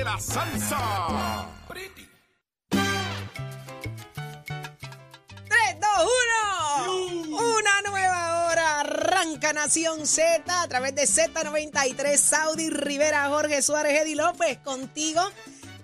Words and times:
de 0.00 0.04
la 0.04 0.18
salsa. 0.18 1.46
3, 1.68 1.90
2, 5.78 5.88
1. 7.28 7.36
Una 7.36 7.82
nueva 7.90 8.46
hora. 8.46 8.80
Arranca 8.80 9.52
Nación 9.52 10.06
Z 10.06 10.62
a 10.62 10.68
través 10.68 10.94
de 10.94 11.02
Z93. 11.02 12.16
Saudi 12.16 12.70
Rivera, 12.70 13.28
Jorge 13.28 13.60
Suárez, 13.60 14.00
Eddie 14.00 14.16
López, 14.16 14.56
contigo. 14.64 15.20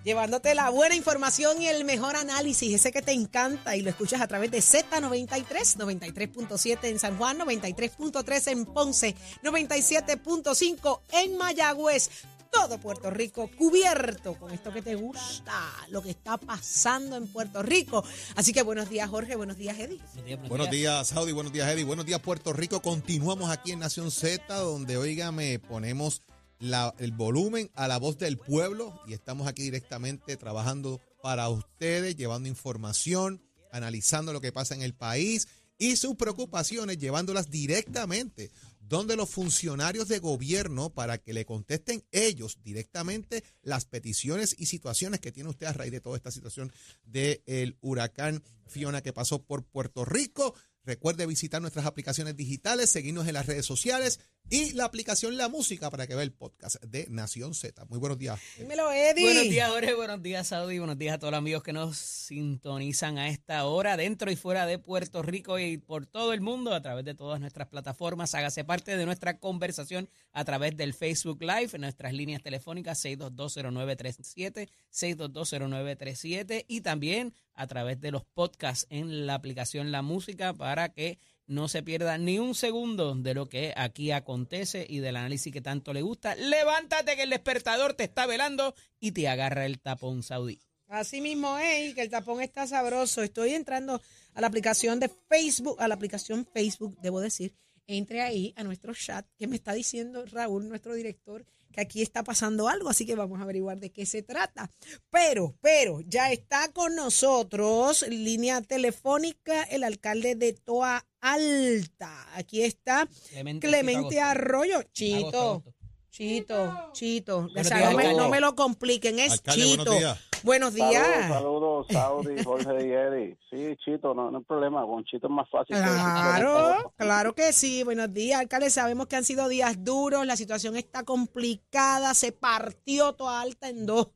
Llevándote 0.02 0.54
la 0.54 0.70
buena 0.70 0.94
información 0.94 1.60
y 1.60 1.68
el 1.68 1.84
mejor 1.84 2.16
análisis, 2.16 2.72
ese 2.72 2.92
que 2.92 3.02
te 3.02 3.12
encanta 3.12 3.76
y 3.76 3.82
lo 3.82 3.90
escuchas 3.90 4.22
a 4.22 4.28
través 4.28 4.50
de 4.50 4.60
Z93, 4.60 5.76
93.7 5.76 6.78
en 6.84 6.98
San 7.00 7.18
Juan, 7.18 7.38
93.3 7.38 8.52
en 8.52 8.64
Ponce, 8.66 9.14
97.5 9.42 11.01
en 11.12 11.37
Mayagüez 11.37 12.09
todo 12.50 12.78
Puerto 12.78 13.10
Rico 13.10 13.50
cubierto 13.56 14.34
con 14.38 14.52
esto 14.52 14.73
que 14.73 14.82
te 14.82 14.95
gusta, 14.95 15.52
lo 15.91 16.02
que 16.02 16.10
está 16.10 16.36
pasando 16.36 17.16
en 17.16 17.27
Puerto 17.28 17.62
Rico. 17.62 18.05
Así 18.34 18.52
que 18.52 18.62
buenos 18.62 18.88
días, 18.91 19.09
Jorge, 19.09 19.36
buenos 19.36 19.56
días, 19.56 19.78
Eddie. 19.78 20.00
Buenos 20.48 20.70
días, 20.70 21.09
Saudi, 21.09 21.32
buenos 21.32 21.52
días, 21.52 21.69
Eddie, 21.70 21.84
buenos 21.84 22.06
días, 22.06 22.20
Puerto 22.20 22.52
Rico. 22.52 22.80
Continuamos 22.82 23.50
aquí 23.50 23.72
en 23.72 23.80
Nación 23.80 24.10
Z, 24.10 24.55
donde, 24.59 24.96
oígame, 24.96 25.59
ponemos 25.59 26.22
la- 26.59 26.95
el 26.98 27.12
volumen 27.12 27.70
a 27.74 27.86
la 27.88 27.98
voz 27.98 28.16
del 28.19 28.38
pueblo 28.38 28.98
y 29.06 29.12
estamos 29.12 29.47
aquí 29.47 29.62
directamente 29.62 30.36
trabajando 30.36 31.00
para 31.22 31.48
ustedes, 31.48 32.16
llevando 32.16 32.48
información, 32.48 33.42
analizando 33.72 34.33
lo 34.33 34.41
que 34.41 34.52
pasa 34.52 34.74
en 34.74 34.83
el 34.83 34.94
país 34.94 35.48
y 35.78 35.97
sus 35.97 36.16
preocupaciones, 36.16 36.97
llevándolas 36.97 37.50
directamente 37.50 38.50
donde 38.88 39.16
los 39.16 39.30
funcionarios 39.30 40.08
de 40.08 40.18
gobierno 40.18 40.90
para 40.90 41.18
que 41.18 41.32
le 41.32 41.44
contesten 41.44 42.04
ellos 42.12 42.58
directamente 42.62 43.42
las 43.62 43.84
peticiones 43.84 44.55
y 44.58 44.66
situaciones 44.66 45.20
que 45.20 45.33
tiene 45.33 45.50
usted 45.50 45.66
a 45.66 45.72
raíz 45.72 45.92
de 45.92 46.00
toda 46.00 46.16
esta 46.16 46.30
situación 46.30 46.72
del 47.05 47.77
huracán 47.80 48.42
Fiona 48.66 49.02
que 49.02 49.12
pasó 49.12 49.42
por 49.42 49.64
Puerto 49.64 50.05
Rico. 50.05 50.55
Recuerde 50.87 51.27
visitar 51.27 51.61
nuestras 51.61 51.84
aplicaciones 51.84 52.37
digitales, 52.37 52.89
seguirnos 52.89 53.27
en 53.27 53.34
las 53.34 53.47
redes 53.47 53.67
sociales 53.67 54.20
y 54.48 54.73
la 54.75 54.84
aplicación 54.84 55.37
La 55.37 55.48
Música 55.48 55.91
para 55.91 56.06
que 56.06 56.15
vea 56.15 56.23
el 56.23 56.33
podcast 56.33 56.77
de 56.84 57.09
Nación 57.11 57.55
Z. 57.55 57.84
Muy 57.87 57.98
buenos 57.98 58.19
días. 58.19 58.39
Dímelo, 58.56 58.92
Eddie. 58.92 59.25
Buenos 59.25 59.51
días, 59.51 59.69
Jorge. 59.69 59.95
Buenos 59.95 60.23
días, 60.23 60.47
Saudi. 60.47 60.79
Buenos 60.79 60.97
días 60.97 61.17
a 61.17 61.19
todos 61.19 61.33
los 61.33 61.39
amigos 61.39 61.64
que 61.64 61.73
nos 61.73 61.97
sintonizan 61.97 63.19
a 63.19 63.29
esta 63.29 63.64
hora, 63.64 63.97
dentro 63.97 64.31
y 64.31 64.37
fuera 64.37 64.64
de 64.64 64.79
Puerto 64.79 65.23
Rico 65.23 65.59
y 65.59 65.79
por 65.79 66.07
todo 66.07 66.33
el 66.33 66.41
mundo, 66.41 66.73
a 66.73 66.81
través 66.81 67.05
de 67.05 67.17
todas 67.17 67.41
nuestras 67.41 67.67
plataformas. 67.67 68.37
Hágase 68.37 68.62
parte 68.62 68.97
de 68.97 69.07
nuestra 69.07 69.41
conversación 69.41 70.09
a 70.31 70.45
través 70.45 70.77
del 70.77 70.95
Facebook 70.95 71.42
Live, 71.42 71.70
en 71.73 71.81
nuestras 71.81 72.12
líneas 72.12 72.42
telefónicas 72.42 73.05
6220937, 73.05 74.69
6220937 74.92 76.64
y 76.69 76.83
también 76.83 77.34
a 77.56 77.66
través 77.66 78.00
de 78.00 78.10
los 78.12 78.24
podcasts 78.24 78.86
en 78.90 79.26
la 79.26 79.34
aplicación 79.34 79.90
La 79.90 80.02
Música 80.02 80.54
para 80.54 80.90
que 80.90 81.18
no 81.46 81.68
se 81.68 81.82
pierda 81.82 82.18
ni 82.18 82.38
un 82.38 82.54
segundo 82.54 83.14
de 83.14 83.34
lo 83.34 83.48
que 83.48 83.72
aquí 83.76 84.10
acontece 84.10 84.86
y 84.88 84.98
del 84.98 85.16
análisis 85.16 85.52
que 85.52 85.60
tanto 85.60 85.92
le 85.92 86.02
gusta. 86.02 86.34
Levántate 86.34 87.16
que 87.16 87.22
el 87.22 87.30
despertador 87.30 87.94
te 87.94 88.04
está 88.04 88.27
velando 88.27 88.74
y 89.00 89.12
te 89.12 89.28
agarra 89.28 89.66
el 89.66 89.80
tapón 89.80 90.22
saudí. 90.22 90.60
Así 90.88 91.20
mismo 91.20 91.58
es, 91.58 91.94
que 91.94 92.02
el 92.02 92.10
tapón 92.10 92.40
está 92.40 92.66
sabroso. 92.66 93.22
Estoy 93.22 93.54
entrando 93.54 94.00
a 94.34 94.40
la 94.40 94.46
aplicación 94.46 95.00
de 95.00 95.08
Facebook, 95.08 95.77
a 95.80 95.88
la 95.88 95.94
aplicación 95.94 96.46
Facebook, 96.46 96.96
debo 97.00 97.20
decir. 97.20 97.54
Entre 97.88 98.20
ahí 98.20 98.52
a 98.56 98.64
nuestro 98.64 98.94
chat 98.94 99.24
que 99.36 99.46
me 99.46 99.54
está 99.54 99.72
diciendo 99.72 100.24
Raúl, 100.27 100.68
nuestro 100.68 100.94
director, 100.94 101.46
que 101.77 101.82
aquí 101.82 102.00
está 102.00 102.24
pasando 102.24 102.69
algo, 102.69 102.88
así 102.88 103.05
que 103.05 103.14
vamos 103.14 103.38
a 103.38 103.42
averiguar 103.42 103.78
de 103.78 103.92
qué 103.92 104.06
se 104.06 104.22
trata. 104.22 104.70
Pero, 105.10 105.55
pero, 105.60 106.00
ya 106.00 106.33
está 106.33 106.73
con 106.73 106.96
nosotros, 106.96 108.06
línea 108.08 108.62
telefónica, 108.62 109.62
el 109.64 109.84
alcalde 109.84 110.36
de 110.36 110.55
Toa 110.55 111.06
Alta. 111.20 112.34
Aquí 112.34 112.62
está 112.62 113.08
Clemente, 113.30 113.67
Clemente 113.67 114.08
Chito 114.08 114.23
Agosto. 114.23 114.30
Arroyo. 114.30 114.78
Agosto, 114.78 115.74
Chito. 116.16 116.90
Chito, 116.92 116.92
Chito. 116.92 117.50
O 117.60 117.64
sea, 117.64 117.90
no, 117.90 117.96
me, 117.96 118.04
alcalde. 118.04 118.14
no 118.22 118.28
me 118.30 118.40
lo 118.40 118.54
compliquen, 118.54 119.18
es 119.18 119.32
Alcalde, 119.32 119.62
Chito. 119.62 119.84
buenos 119.84 119.98
días. 119.98 120.20
Buenos 120.42 120.74
días. 120.74 121.28
Saludos, 121.28 121.28
saludos, 121.28 121.86
Saudi, 121.90 122.42
Jorge 122.44 122.86
y 122.86 122.90
Eddie. 122.92 123.38
Sí, 123.50 123.77
Chito, 123.84 124.14
no, 124.14 124.30
no 124.30 124.38
hay 124.38 124.44
problema, 124.44 124.86
con 124.86 125.04
Chito 125.04 125.27
es 125.27 125.32
más 125.32 125.48
fácil. 125.50 125.77
que- 125.77 125.82
Claro, 125.82 126.94
claro 126.96 127.34
que 127.34 127.52
sí. 127.52 127.82
Buenos 127.82 128.14
días, 128.14 128.40
alcalde. 128.40 128.70
Sabemos 128.70 129.08
que 129.08 129.16
han 129.16 129.25
sido 129.25 129.46
días 129.49 129.84
duros, 129.84 130.25
la 130.26 130.37
situación 130.37 130.76
está 130.76 131.02
complicada, 131.02 132.14
se 132.14 132.32
partió 132.32 133.12
toda 133.12 133.43
alta 133.43 133.69
en 133.69 133.84
dos. 133.84 134.08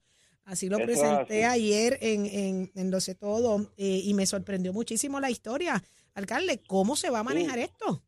Así 0.44 0.68
lo 0.70 0.78
Eso 0.78 0.86
presenté 0.86 1.44
así. 1.44 1.60
ayer 1.60 1.98
en, 2.00 2.24
en, 2.26 2.72
en 2.74 2.90
Lo 2.90 3.00
sé 3.00 3.14
todo 3.14 3.70
eh, 3.76 4.00
y 4.04 4.14
me 4.14 4.24
sorprendió 4.24 4.72
muchísimo 4.72 5.20
la 5.20 5.30
historia. 5.30 5.82
Alcalde, 6.14 6.62
¿cómo 6.66 6.96
se 6.96 7.10
va 7.10 7.18
a 7.20 7.24
manejar 7.24 7.58
esto? 7.58 8.02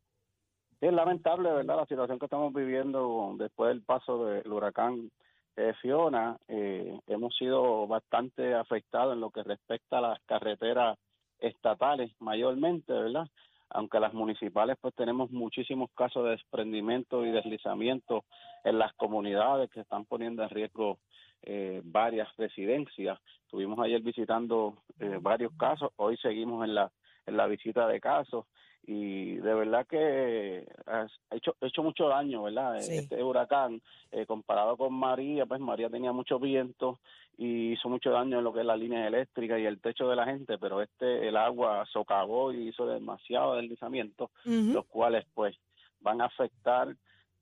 Es 0.82 0.92
lamentable, 0.92 1.48
¿verdad? 1.52 1.76
La 1.76 1.86
situación 1.86 2.18
que 2.18 2.24
estamos 2.24 2.52
viviendo 2.52 3.36
después 3.38 3.68
del 3.68 3.82
paso 3.82 4.24
del 4.24 4.52
huracán 4.52 5.12
eh, 5.54 5.74
Fiona. 5.80 6.36
Eh, 6.48 6.98
hemos 7.06 7.36
sido 7.36 7.86
bastante 7.86 8.52
afectados 8.52 9.14
en 9.14 9.20
lo 9.20 9.30
que 9.30 9.44
respecta 9.44 9.98
a 9.98 10.00
las 10.00 10.20
carreteras 10.26 10.98
estatales, 11.38 12.10
mayormente, 12.18 12.92
¿verdad? 12.92 13.28
Aunque 13.70 14.00
las 14.00 14.12
municipales, 14.12 14.76
pues 14.80 14.92
tenemos 14.96 15.30
muchísimos 15.30 15.88
casos 15.94 16.24
de 16.24 16.30
desprendimiento 16.30 17.24
y 17.24 17.30
deslizamiento 17.30 18.24
en 18.64 18.80
las 18.80 18.92
comunidades 18.94 19.70
que 19.70 19.82
están 19.82 20.04
poniendo 20.04 20.42
en 20.42 20.50
riesgo 20.50 20.98
eh, 21.42 21.80
varias 21.84 22.26
residencias. 22.36 23.20
Estuvimos 23.44 23.78
ayer 23.78 24.00
visitando 24.00 24.78
varios 25.20 25.52
casos, 25.52 25.92
hoy 25.94 26.16
seguimos 26.16 26.64
en 26.64 26.74
la 26.74 26.90
en 27.26 27.36
la 27.36 27.46
visita 27.46 27.86
de 27.86 28.00
casos 28.00 28.46
y 28.84 29.36
de 29.36 29.54
verdad 29.54 29.86
que 29.86 30.66
ha 30.86 31.06
hecho, 31.30 31.82
mucho 31.82 32.08
daño, 32.08 32.42
¿verdad? 32.42 32.80
Sí. 32.80 32.96
Este 32.96 33.22
huracán, 33.22 33.80
eh, 34.10 34.26
comparado 34.26 34.76
con 34.76 34.92
María, 34.92 35.46
pues 35.46 35.60
María 35.60 35.88
tenía 35.88 36.12
mucho 36.12 36.38
viento 36.40 36.98
y 37.38 37.72
hizo 37.72 37.88
mucho 37.88 38.10
daño 38.10 38.38
en 38.38 38.44
lo 38.44 38.52
que 38.52 38.60
es 38.60 38.66
la 38.66 38.76
línea 38.76 39.06
eléctrica 39.06 39.58
y 39.58 39.66
el 39.66 39.80
techo 39.80 40.08
de 40.08 40.16
la 40.16 40.26
gente, 40.26 40.58
pero 40.58 40.82
este, 40.82 41.28
el 41.28 41.36
agua 41.36 41.86
socavó 41.92 42.52
y 42.52 42.68
hizo 42.68 42.86
demasiado 42.86 43.54
deslizamiento, 43.54 44.30
los 44.44 44.84
cuales 44.86 45.26
pues 45.32 45.56
van 46.00 46.20
a 46.20 46.26
afectar 46.26 46.94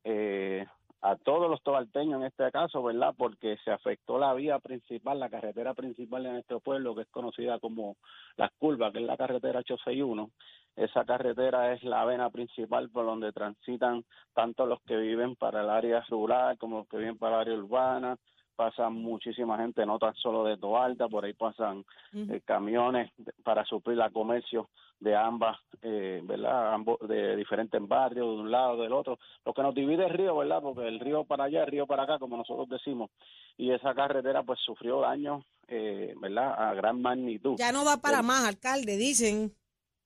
eh, 0.05 0.67
a 1.03 1.17
todos 1.17 1.51
los 1.51 1.63
tobalteños 1.63 2.21
en 2.21 2.27
este 2.27 2.51
caso, 2.51 2.83
¿verdad? 2.83 3.15
Porque 3.17 3.57
se 3.65 3.71
afectó 3.71 4.19
la 4.19 4.35
vía 4.35 4.59
principal, 4.59 5.19
la 5.19 5.31
carretera 5.31 5.75
principal 5.75 6.23
de 6.25 6.33
nuestro 6.33 6.61
pueblo, 6.61 6.95
que 6.95 7.03
es 7.03 7.09
conocida 7.09 7.59
como 7.59 7.97
Las 8.37 8.51
Curvas, 8.59 8.93
que 8.93 8.99
es 8.99 9.07
la 9.07 9.17
carretera 9.17 9.61
861. 9.61 10.31
Esa 10.77 11.05
carretera 11.05 11.73
es 11.73 11.83
la 11.83 12.05
vena 12.05 12.31
principal 12.31 12.91
por 12.91 13.07
donde 13.07 13.33
transitan 13.33 14.05
tanto 14.35 14.67
los 14.67 14.81
que 14.83 14.97
viven 14.97 15.37
para 15.37 15.63
el 15.63 15.71
área 15.71 16.05
rural 16.09 16.59
como 16.59 16.79
los 16.79 16.89
que 16.89 16.99
viven 16.99 17.19
para 17.19 17.37
el 17.37 17.41
área 17.41 17.59
urbana. 17.59 18.17
Pasan 18.61 18.93
muchísima 18.93 19.57
gente, 19.57 19.87
no 19.87 19.99
tan 19.99 20.15
solo 20.17 20.45
de 20.45 20.59
Toalta, 20.59 21.09
por 21.09 21.25
ahí 21.25 21.33
pasan 21.33 21.83
eh, 22.13 22.43
camiones 22.45 23.11
para 23.43 23.65
suplir 23.65 23.99
a 24.03 24.11
comercio 24.11 24.69
de 24.99 25.17
ambas, 25.17 25.57
eh, 25.81 26.21
¿verdad? 26.25 26.75
Ambos, 26.75 26.99
de 27.09 27.37
diferentes 27.37 27.81
barrios, 27.89 28.27
de 28.27 28.43
un 28.43 28.51
lado, 28.51 28.83
del 28.83 28.93
otro. 28.93 29.19
Lo 29.47 29.55
que 29.55 29.63
nos 29.63 29.75
divide 29.75 30.05
el 30.05 30.11
río, 30.13 30.37
¿verdad? 30.37 30.61
Porque 30.61 30.87
el 30.87 31.01
río 31.01 31.25
para 31.25 31.45
allá, 31.45 31.63
el 31.63 31.71
río 31.71 31.87
para 31.87 32.03
acá, 32.03 32.19
como 32.19 32.37
nosotros 32.37 32.69
decimos. 32.69 33.09
Y 33.57 33.71
esa 33.71 33.95
carretera, 33.95 34.43
pues, 34.43 34.61
sufrió 34.61 35.01
daños, 35.01 35.43
eh, 35.67 36.13
¿verdad? 36.21 36.53
A 36.59 36.75
gran 36.75 37.01
magnitud. 37.01 37.55
Ya 37.57 37.73
no 37.73 37.83
da 37.83 37.97
para 37.97 38.21
más, 38.21 38.47
alcalde, 38.47 38.99
dicen. 38.99 39.55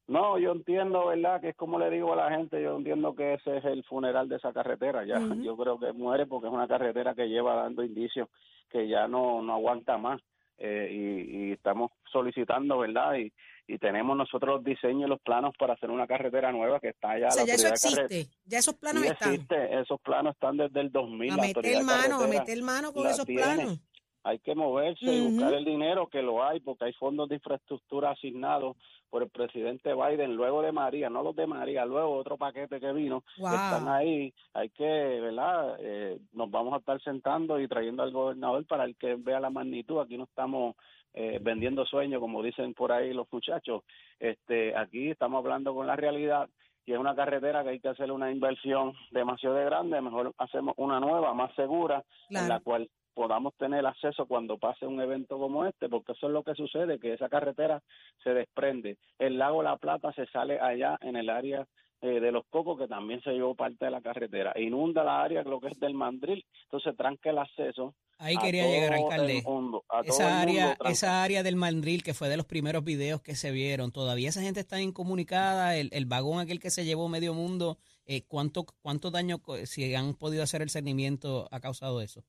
No, 0.07 0.39
yo 0.39 0.53
entiendo, 0.53 1.07
¿verdad? 1.07 1.41
Que 1.41 1.51
es 1.51 1.57
como 1.57 1.79
le 1.79 1.89
digo 1.91 2.13
a 2.13 2.17
la 2.17 2.31
gente, 2.31 2.63
yo 2.63 2.77
entiendo 2.77 3.15
que 3.15 3.35
ese 3.35 3.57
es 3.57 3.65
el 3.65 3.85
funeral 3.85 4.29
de 4.29 4.37
esa 4.37 4.53
carretera. 4.53 5.05
Ya, 5.05 5.19
yo 5.43 5.57
creo 5.57 5.79
que 5.79 5.93
muere 5.93 6.27
porque 6.27 6.49
es 6.49 6.53
una 6.53 6.69
carretera 6.69 7.15
que 7.15 7.29
lleva 7.29 7.55
dando 7.55 7.83
indicios 7.83 8.29
que 8.71 8.87
ya 8.87 9.09
no, 9.09 9.41
no 9.43 9.55
aguanta 9.55 9.97
más. 9.97 10.21
Eh, 10.59 10.89
y, 10.93 11.37
y 11.49 11.53
estamos 11.53 11.91
solicitando, 12.13 12.79
¿verdad? 12.79 13.15
Y, 13.17 13.33
y 13.67 13.79
tenemos 13.79 14.17
nosotros 14.17 14.57
los 14.57 14.65
diseños 14.65 15.07
y 15.07 15.09
los 15.09 15.21
planos 15.21 15.55
para 15.59 15.73
hacer 15.75 15.91
una 15.91 16.07
carretera 16.07 16.53
nueva 16.53 16.81
que 16.81 16.91
está 16.91 17.13
allá. 17.13 17.29
O 17.29 17.31
sea, 17.31 17.43
la 17.43 17.49
ya 17.49 17.55
eso 17.55 17.69
existe, 17.69 18.27
ya 18.45 18.59
esos 18.59 18.75
planos 18.75 19.03
Sí 19.03 19.09
están. 19.09 19.33
existe, 19.33 19.81
esos 19.81 20.01
planos 20.01 20.35
están 20.35 20.57
desde 20.59 20.81
el 20.81 20.93
2000. 20.93 21.31
A 21.33 21.37
meter 21.37 21.83
mano, 21.83 22.21
a 22.21 22.27
meter 22.29 22.63
mano 22.63 22.93
con 22.93 23.07
esos 23.07 23.25
tiene. 23.25 23.43
planos. 23.43 23.81
Hay 24.25 24.39
que 24.41 24.55
moverse 24.55 25.05
y 25.15 25.21
buscar 25.21 25.53
el 25.53 25.65
dinero 25.65 26.09
que 26.09 26.23
lo 26.23 26.43
hay 26.43 26.61
porque 26.61 26.87
hay 26.87 26.93
fondos 26.95 27.29
de 27.29 27.37
infraestructura 27.37 28.11
asignados 28.11 28.77
por 29.11 29.23
el 29.23 29.29
presidente 29.29 29.95
Biden 29.95 30.35
luego 30.35 30.63
de 30.63 30.73
María, 30.73 31.09
no 31.11 31.23
los 31.23 31.37
de 31.37 31.47
María, 31.47 31.85
luego 31.85 32.17
otro 32.17 32.37
paquete 32.37 32.81
que 32.81 32.93
vino, 32.93 33.23
Wow. 33.39 33.55
están 33.55 33.87
ahí, 33.89 34.33
hay 34.55 34.71
que, 34.71 34.85
¿verdad? 34.85 35.77
Eh, 35.79 36.19
nos 36.33 36.51
vamos 36.51 36.75
a 36.75 36.79
estar 36.79 37.01
sentando 37.03 37.61
y 37.61 37.69
trayendo 37.69 38.03
al 38.03 38.11
gobernador 38.13 38.67
para 38.67 38.85
el 38.85 38.97
que 38.97 39.15
vea 39.15 39.39
la 39.41 39.51
magnitud, 39.51 40.01
aquí 40.01 40.17
no 40.17 40.25
estamos 40.25 40.75
eh, 41.13 41.39
vendiendo 41.41 41.85
sueños 41.87 42.19
como 42.21 42.43
dicen 42.43 42.75
por 42.75 42.91
ahí 42.91 43.13
los 43.13 43.31
muchachos, 43.31 43.83
este, 44.19 44.77
aquí 44.77 45.11
estamos 45.11 45.45
hablando 45.45 45.75
con 45.75 45.87
la 45.87 45.95
realidad 45.97 46.49
y 46.87 46.93
es 46.93 46.99
una 46.99 47.15
carretera 47.15 47.63
que 47.63 47.71
hay 47.71 47.81
que 47.81 47.89
hacer 47.89 48.11
una 48.11 48.31
inversión 48.33 48.95
demasiado 49.11 49.55
grande, 49.65 50.01
mejor 50.01 50.33
hacemos 50.39 50.75
una 50.77 50.99
nueva, 50.99 51.33
más 51.35 51.55
segura, 51.55 52.03
en 52.31 52.49
la 52.49 52.61
cual 52.61 52.91
podamos 53.15 53.55
tener 53.55 53.87
acceso 53.87 54.27
cuando 54.27 54.59
pase 54.59 54.87
un 54.87 55.01
evento 55.01 55.39
como 55.39 55.65
este, 55.65 55.89
porque 55.89 56.13
eso 56.13 56.27
es 56.27 56.33
lo 56.33 56.43
que 56.43 56.55
sucede, 56.55 56.99
que 56.99 57.15
esa 57.15 57.29
carretera 57.29 57.83
se 58.23 58.31
desprende. 58.35 58.99
El 59.19 59.39
lago 59.39 59.63
La 59.63 59.77
Plata 59.77 60.13
se 60.13 60.27
sale 60.27 60.59
allá 60.61 60.99
en 61.01 61.17
el 61.17 61.31
área 61.31 61.67
eh, 62.03 62.21
de 62.21 62.33
los 62.33 62.45
Cocos, 62.51 62.79
que 62.79 62.89
también 62.89 63.23
se 63.23 63.31
llevó 63.33 63.55
parte 63.55 63.85
de 63.87 63.91
la 63.91 64.03
carretera. 64.03 64.53
Inunda 64.61 65.03
la 65.05 65.23
área, 65.23 65.43
lo 65.43 65.61
que 65.61 65.69
es 65.69 65.81
del 65.81 65.95
Mandril, 65.95 66.45
entonces 66.65 66.95
tranca 66.97 67.31
el 67.31 67.39
acceso. 67.39 67.95
Ahí 68.19 68.37
quería 68.39 68.67
llegar, 68.69 68.93
alcalde. 68.93 69.43
mundo, 69.45 69.85
Esa 70.05 70.41
área, 70.41 70.77
esa 70.85 71.23
área 71.25 71.43
del 71.43 71.57
mandril 71.57 72.03
que 72.05 72.15
fue 72.15 72.29
de 72.29 72.37
los 72.37 72.47
primeros 72.47 72.85
videos 72.85 73.21
que 73.23 73.35
se 73.35 73.51
vieron, 73.51 73.91
todavía 73.91 74.29
esa 74.29 74.41
gente 74.41 74.61
está 74.61 74.81
incomunicada, 74.81 75.77
el, 75.77 75.89
el 75.93 76.07
vagón 76.07 76.39
aquel 76.39 76.61
que 76.61 76.71
se 76.71 76.85
llevó 76.85 77.09
medio 77.09 77.35
mundo, 77.35 77.77
eh, 78.07 78.23
¿cuánto, 78.27 78.67
cuánto 78.83 79.11
daño, 79.11 79.39
co- 79.41 79.57
si 79.67 79.95
han 79.95 80.15
podido 80.15 80.43
hacer 80.45 80.63
el 80.63 80.71
cernimiento, 80.71 81.49
ha 81.51 81.59
causado 81.61 82.01
eso? 82.01 82.23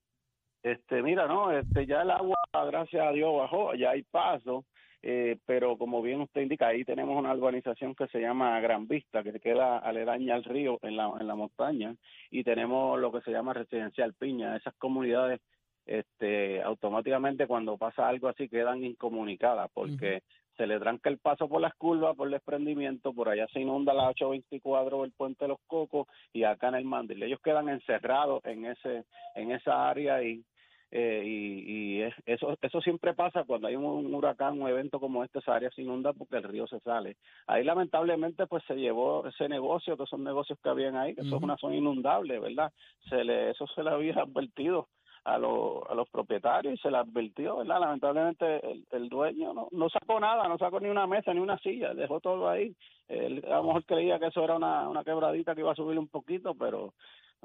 Este, 0.65 1.03
mira, 1.03 1.27
no, 1.27 1.51
este, 1.51 1.85
ya 1.85 2.01
el 2.01 2.09
agua, 2.09 2.35
gracias 2.51 3.07
a 3.07 3.11
Dios, 3.11 3.31
bajó, 3.37 3.75
ya 3.75 3.91
hay 3.91 4.01
paso, 4.01 4.65
eh, 5.03 5.37
pero 5.45 5.77
como 5.77 6.01
bien 6.01 6.21
usted 6.21 6.41
indica, 6.41 6.69
ahí 6.69 6.83
tenemos 6.83 7.15
una 7.19 7.35
urbanización 7.35 7.93
que 7.93 8.07
se 8.07 8.19
llama 8.19 8.59
Gran 8.61 8.87
Vista, 8.87 9.21
que 9.21 9.39
queda 9.39 9.77
aledaña 9.77 10.33
al 10.33 10.43
río 10.43 10.79
en 10.81 10.97
la, 10.97 11.13
en 11.19 11.27
la 11.27 11.35
montaña, 11.35 11.95
y 12.31 12.43
tenemos 12.43 12.99
lo 12.99 13.11
que 13.11 13.21
se 13.21 13.29
llama 13.29 13.53
Residencial 13.53 14.15
Piña. 14.15 14.55
Esas 14.55 14.73
comunidades, 14.79 15.39
este, 15.85 16.63
automáticamente 16.63 17.45
cuando 17.45 17.77
pasa 17.77 18.07
algo 18.07 18.27
así 18.27 18.49
quedan 18.49 18.83
incomunicadas, 18.83 19.69
porque 19.71 20.23
se 20.57 20.65
le 20.65 20.79
tranca 20.79 21.11
el 21.11 21.19
paso 21.19 21.47
por 21.47 21.61
las 21.61 21.75
curvas, 21.75 22.15
por 22.15 22.25
el 22.25 22.33
desprendimiento, 22.33 23.13
por 23.13 23.29
allá 23.29 23.45
se 23.53 23.59
inunda 23.59 23.93
la 23.93 24.09
824 24.09 25.05
el 25.05 25.11
puente 25.11 25.45
de 25.45 25.49
los 25.49 25.59
Cocos 25.67 26.07
y 26.33 26.43
acá 26.43 26.69
en 26.69 26.75
el 26.75 26.85
Mandil. 26.85 27.21
Ellos 27.21 27.39
quedan 27.43 27.69
encerrados 27.69 28.43
en 28.45 28.65
ese 28.65 29.05
en 29.35 29.51
esa 29.51 29.87
área 29.87 30.23
y 30.23 30.43
eh, 30.91 31.23
y, 31.25 31.97
y 31.97 32.01
es- 32.03 32.13
eso 32.25 32.55
eso 32.61 32.81
siempre 32.81 33.13
pasa 33.13 33.43
cuando 33.43 33.67
hay 33.67 33.75
un, 33.75 33.85
un 33.85 34.13
huracán, 34.15 34.61
un 34.61 34.67
evento 34.69 34.99
como 34.99 35.23
este, 35.23 35.39
esa 35.39 35.55
área 35.55 35.69
se 35.71 35.81
inunda 35.81 36.13
porque 36.13 36.37
el 36.37 36.43
río 36.43 36.67
se 36.67 36.79
sale. 36.81 37.17
Ahí 37.47 37.63
lamentablemente 37.63 38.47
pues 38.47 38.63
se 38.65 38.75
llevó 38.75 39.25
ese 39.27 39.49
negocio, 39.49 39.95
todos 39.95 40.09
esos 40.09 40.19
negocios 40.19 40.59
que 40.61 40.69
habían 40.69 40.95
ahí, 40.95 41.15
que 41.15 41.21
eso 41.21 41.35
es 41.35 41.37
Ujú. 41.37 41.45
una 41.45 41.57
zona 41.57 41.75
inundable, 41.75 42.39
¿verdad? 42.39 42.71
Se 43.09 43.23
le 43.23 43.51
eso 43.51 43.65
se 43.67 43.83
le 43.83 43.89
había 43.91 44.15
advertido 44.21 44.87
a, 45.23 45.39
los 45.39 45.81
a 45.89 45.95
los 45.95 46.07
propietarios 46.09 46.75
y 46.75 46.77
se 46.77 46.91
le 46.91 46.97
advirtió, 46.97 47.57
¿verdad? 47.57 47.79
Lamentablemente 47.79 48.71
el, 48.71 48.85
el 48.91 49.09
dueño 49.09 49.53
no, 49.53 49.67
no 49.71 49.89
sacó 49.89 50.19
nada, 50.19 50.47
no 50.47 50.57
sacó 50.59 50.79
ni 50.79 50.87
una 50.89 51.07
mesa 51.07 51.33
ni 51.33 51.39
una 51.39 51.57
silla, 51.57 51.93
dejó 51.95 52.19
todo 52.19 52.47
ahí. 52.47 52.75
Él 53.07 53.43
a 53.47 53.55
lo 53.57 53.63
mejor 53.63 53.85
creía 53.85 54.19
que 54.19 54.27
eso 54.27 54.43
era 54.43 54.55
una, 54.55 54.87
una 54.87 55.03
quebradita 55.03 55.55
que 55.55 55.61
iba 55.61 55.71
a 55.71 55.75
subir 55.75 55.97
un 55.97 56.07
poquito, 56.09 56.53
pero 56.55 56.93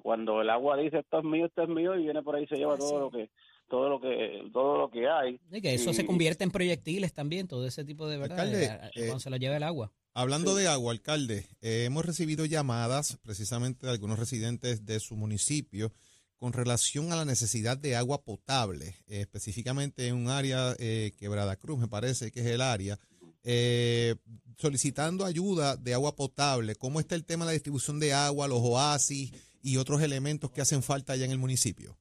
cuando 0.03 0.41
el 0.41 0.51
agua 0.51 0.77
dice 0.77 0.99
esto 0.99 1.19
es 1.19 1.25
mío, 1.25 1.47
esto 1.47 1.63
es 1.63 1.69
mío 1.69 1.97
y 1.99 2.05
viene 2.05 2.23
por 2.23 2.37
ahí 2.37 2.45
y 2.45 2.47
se 2.47 2.57
lleva 2.57 2.75
Así 2.75 2.81
todo 2.83 3.01
lo 3.01 3.11
que 3.11 3.31
todo 3.69 3.89
lo 3.89 4.01
que 4.01 4.51
todo 4.53 4.79
lo 4.79 4.91
que 4.91 5.09
hay. 5.09 5.41
Y 5.53 5.61
que 5.61 5.75
eso 5.75 5.93
se 5.93 6.05
convierte 6.05 6.43
en 6.45 6.51
proyectiles 6.51 7.13
también, 7.13 7.47
todo 7.47 7.67
ese 7.67 7.85
tipo 7.85 8.09
de 8.09 8.19
verdad, 8.19 8.41
Alcalde, 8.41 8.65
eh, 8.65 8.91
eh, 8.95 9.07
cuando 9.07 9.21
se 9.21 9.31
lo 9.31 9.37
lleva 9.37 9.57
el 9.57 9.63
agua. 9.63 9.93
Hablando 10.13 10.57
Sí. 10.57 10.63
de 10.63 10.69
agua, 10.69 10.93
alcalde, 10.93 11.47
eh, 11.63 11.85
hemos 11.87 12.05
recibido 12.05 12.45
llamadas 12.45 13.19
precisamente 13.23 13.87
de 13.87 13.93
algunos 13.93 14.19
residentes 14.19 14.85
de 14.85 14.99
su 14.99 15.15
municipio 15.17 15.93
con 16.37 16.53
relación 16.53 17.13
a 17.13 17.17
la 17.17 17.25
necesidad 17.25 17.77
de 17.79 17.95
agua 17.95 18.23
potable, 18.25 18.97
eh, 19.07 19.21
específicamente 19.21 20.09
en 20.09 20.17
un 20.17 20.29
área, 20.31 20.75
eh, 20.81 21.13
Quebrada 21.19 21.55
Cruz, 21.57 21.79
me 21.79 21.87
parece 21.87 22.33
que 22.33 22.41
es 22.41 22.47
el 22.47 22.63
área, 22.63 22.99
eh, 23.45 24.17
solicitando 24.57 25.25
ayuda 25.25 25.77
de 25.77 25.95
agua 25.95 26.17
potable. 26.17 26.75
¿Cómo 26.75 26.99
está 26.99 27.15
el 27.15 27.25
tema 27.25 27.45
de 27.45 27.51
la 27.51 27.53
distribución 27.53 28.01
de 28.01 28.13
agua, 28.13 28.49
los 28.49 28.61
oasis 28.63 29.33
y 29.63 29.77
otros 29.77 30.03
elementos 30.03 30.51
que 30.51 30.61
hacen 30.61 30.83
falta 30.83 31.13
allá 31.13 31.25
en 31.25 31.33
el 31.33 31.39
municipio? 31.39 31.97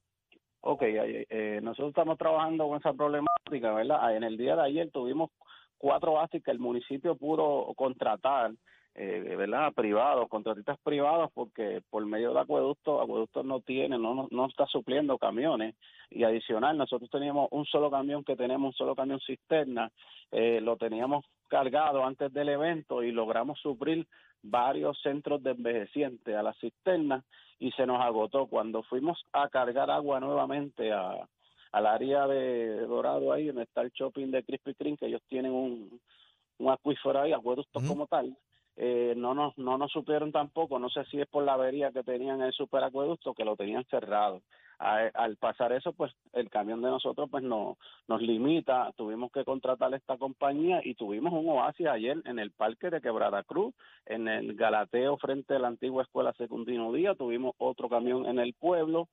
Ok, 0.62 0.82
eh, 0.82 1.60
nosotros 1.62 1.88
estamos 1.88 2.18
trabajando 2.18 2.68
con 2.68 2.78
esa 2.78 2.92
problemática, 2.92 3.72
¿verdad? 3.72 3.98
Ah, 4.00 4.14
En 4.14 4.24
el 4.24 4.36
día 4.36 4.56
de 4.56 4.62
ayer 4.62 4.90
tuvimos 4.90 5.30
cuatro 5.78 6.12
bases 6.12 6.42
que 6.42 6.50
el 6.50 6.58
municipio 6.58 7.16
pudo 7.16 7.72
contratar, 7.74 8.52
eh, 8.94 9.34
¿verdad? 9.38 9.72
Privados, 9.72 10.28
contratistas 10.28 10.78
privados, 10.82 11.30
porque 11.32 11.80
por 11.88 12.04
medio 12.04 12.34
de 12.34 12.40
acueductos, 12.40 13.02
acueductos 13.02 13.44
no 13.46 13.60
tiene, 13.60 13.98
no, 13.98 14.28
no 14.30 14.46
está 14.46 14.66
supliendo 14.66 15.16
camiones. 15.16 15.74
Y 16.10 16.24
adicional, 16.24 16.76
nosotros 16.76 17.08
teníamos 17.08 17.48
un 17.52 17.64
solo 17.64 17.90
camión 17.90 18.22
que 18.22 18.36
tenemos, 18.36 18.68
un 18.68 18.74
solo 18.74 18.94
camión 18.94 19.20
cisterna, 19.20 19.90
eh, 20.30 20.60
lo 20.60 20.76
teníamos 20.76 21.24
cargado 21.48 22.04
antes 22.04 22.30
del 22.32 22.50
evento 22.50 23.02
y 23.02 23.12
logramos 23.12 23.58
suplir 23.60 24.06
varios 24.42 25.00
centros 25.02 25.42
de 25.42 25.50
envejecientes 25.52 26.34
a 26.34 26.42
las 26.42 26.58
cisternas 26.58 27.24
y 27.58 27.70
se 27.72 27.86
nos 27.86 28.00
agotó. 28.00 28.46
Cuando 28.46 28.82
fuimos 28.82 29.22
a 29.32 29.48
cargar 29.48 29.90
agua 29.90 30.20
nuevamente 30.20 30.92
a, 30.92 31.28
al 31.72 31.86
área 31.86 32.26
de 32.26 32.80
Dorado 32.86 33.32
ahí, 33.32 33.46
donde 33.46 33.64
está 33.64 33.82
el 33.82 33.90
shopping 33.90 34.30
de 34.30 34.42
Krispy 34.44 34.74
Kreme, 34.74 34.96
que 34.96 35.06
ellos 35.06 35.22
tienen 35.28 35.52
un, 35.52 36.00
un 36.58 36.70
acuífero 36.70 37.20
ahí, 37.20 37.32
acueducto 37.32 37.78
Ujú. 37.78 37.88
como 37.88 38.06
tal, 38.06 38.36
eh, 38.82 39.12
no 39.14 39.34
nos 39.34 39.56
no 39.58 39.76
nos 39.76 39.92
supieron 39.92 40.32
tampoco, 40.32 40.78
no 40.78 40.88
sé 40.88 41.04
si 41.10 41.20
es 41.20 41.26
por 41.28 41.44
la 41.44 41.52
avería 41.52 41.92
que 41.92 42.02
tenían 42.02 42.40
el 42.40 42.52
superacueducto, 42.54 43.34
que 43.34 43.44
lo 43.44 43.54
tenían 43.54 43.84
cerrado. 43.90 44.40
Al 44.78 45.36
pasar 45.36 45.72
eso, 45.74 45.92
pues 45.92 46.10
el 46.32 46.48
camión 46.48 46.80
de 46.80 46.88
nosotros 46.88 47.28
pues 47.30 47.42
no, 47.44 47.76
nos 48.08 48.22
limita, 48.22 48.90
tuvimos 48.96 49.30
que 49.30 49.44
contratar 49.44 49.92
esta 49.92 50.16
compañía 50.16 50.80
y 50.82 50.94
tuvimos 50.94 51.34
un 51.34 51.50
oasis 51.50 51.86
ayer 51.86 52.16
en 52.24 52.38
el 52.38 52.50
parque 52.50 52.88
de 52.88 53.02
Quebrada 53.02 53.42
Cruz, 53.42 53.74
en 54.06 54.26
el 54.26 54.54
Galateo 54.54 55.18
frente 55.18 55.56
a 55.56 55.58
la 55.58 55.68
antigua 55.68 56.04
escuela 56.04 56.32
Secundino 56.32 56.90
Díaz, 56.94 57.18
tuvimos 57.18 57.54
otro 57.58 57.90
camión 57.90 58.24
en 58.24 58.38
el 58.38 58.54
pueblo 58.54 59.08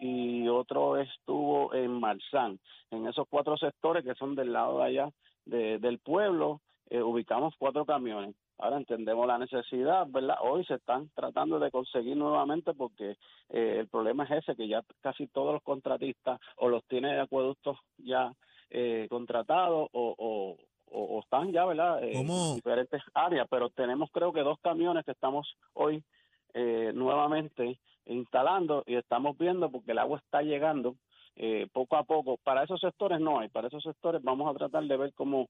y 0.00 0.48
otro 0.48 0.96
estuvo 0.96 1.72
en 1.72 1.92
Marzán. 2.00 2.58
En 2.90 3.06
esos 3.06 3.28
cuatro 3.30 3.56
sectores 3.56 4.02
que 4.04 4.16
son 4.16 4.34
del 4.34 4.52
lado 4.52 4.78
de 4.78 4.84
allá 4.86 5.10
de- 5.44 5.78
del 5.78 6.00
pueblo, 6.00 6.60
eh, 6.90 7.00
ubicamos 7.00 7.54
cuatro 7.56 7.84
camiones. 7.86 8.34
Ahora 8.62 8.76
entendemos 8.76 9.26
la 9.26 9.38
necesidad, 9.38 10.06
¿verdad? 10.08 10.36
Hoy 10.40 10.64
se 10.64 10.74
están 10.74 11.10
tratando 11.16 11.58
de 11.58 11.72
conseguir 11.72 12.16
nuevamente 12.16 12.72
porque 12.74 13.16
eh, 13.50 13.76
el 13.80 13.88
problema 13.88 14.22
es 14.22 14.30
ese, 14.30 14.54
que 14.54 14.68
ya 14.68 14.82
casi 15.00 15.26
todos 15.26 15.52
los 15.54 15.62
contratistas 15.64 16.38
o 16.58 16.68
los 16.68 16.84
tiene 16.84 17.18
acueductos 17.18 17.76
ya 17.98 18.32
eh, 18.70 19.08
contratados 19.10 19.88
o, 19.92 20.14
o, 20.16 20.56
o- 20.96 21.16
o 21.16 21.20
están 21.20 21.50
ya, 21.50 21.64
¿verdad? 21.64 22.04
Eh. 22.04 22.12
En 22.20 22.54
diferentes 22.54 23.02
áreas, 23.14 23.48
pero 23.50 23.68
tenemos 23.70 24.10
creo 24.12 24.32
que 24.32 24.42
dos 24.42 24.58
camiones 24.60 25.04
que 25.04 25.10
estamos 25.10 25.56
hoy 25.74 26.04
eh, 26.54 26.92
nuevamente 26.94 27.80
instalando 28.06 28.84
y 28.86 28.94
estamos 28.94 29.36
viendo 29.38 29.70
porque 29.72 29.90
el 29.90 29.98
agua 29.98 30.18
está 30.18 30.42
llegando 30.42 30.94
eh, 31.36 31.66
poco 31.72 31.96
a 31.96 32.04
poco. 32.04 32.38
Para 32.42 32.64
esos 32.64 32.80
sectores 32.80 33.20
no 33.20 33.40
hay, 33.40 33.48
para 33.48 33.68
esos 33.68 33.82
sectores 33.82 34.22
vamos 34.22 34.50
a 34.50 34.58
tratar 34.58 34.84
de 34.84 34.96
ver 34.96 35.12
cómo 35.14 35.48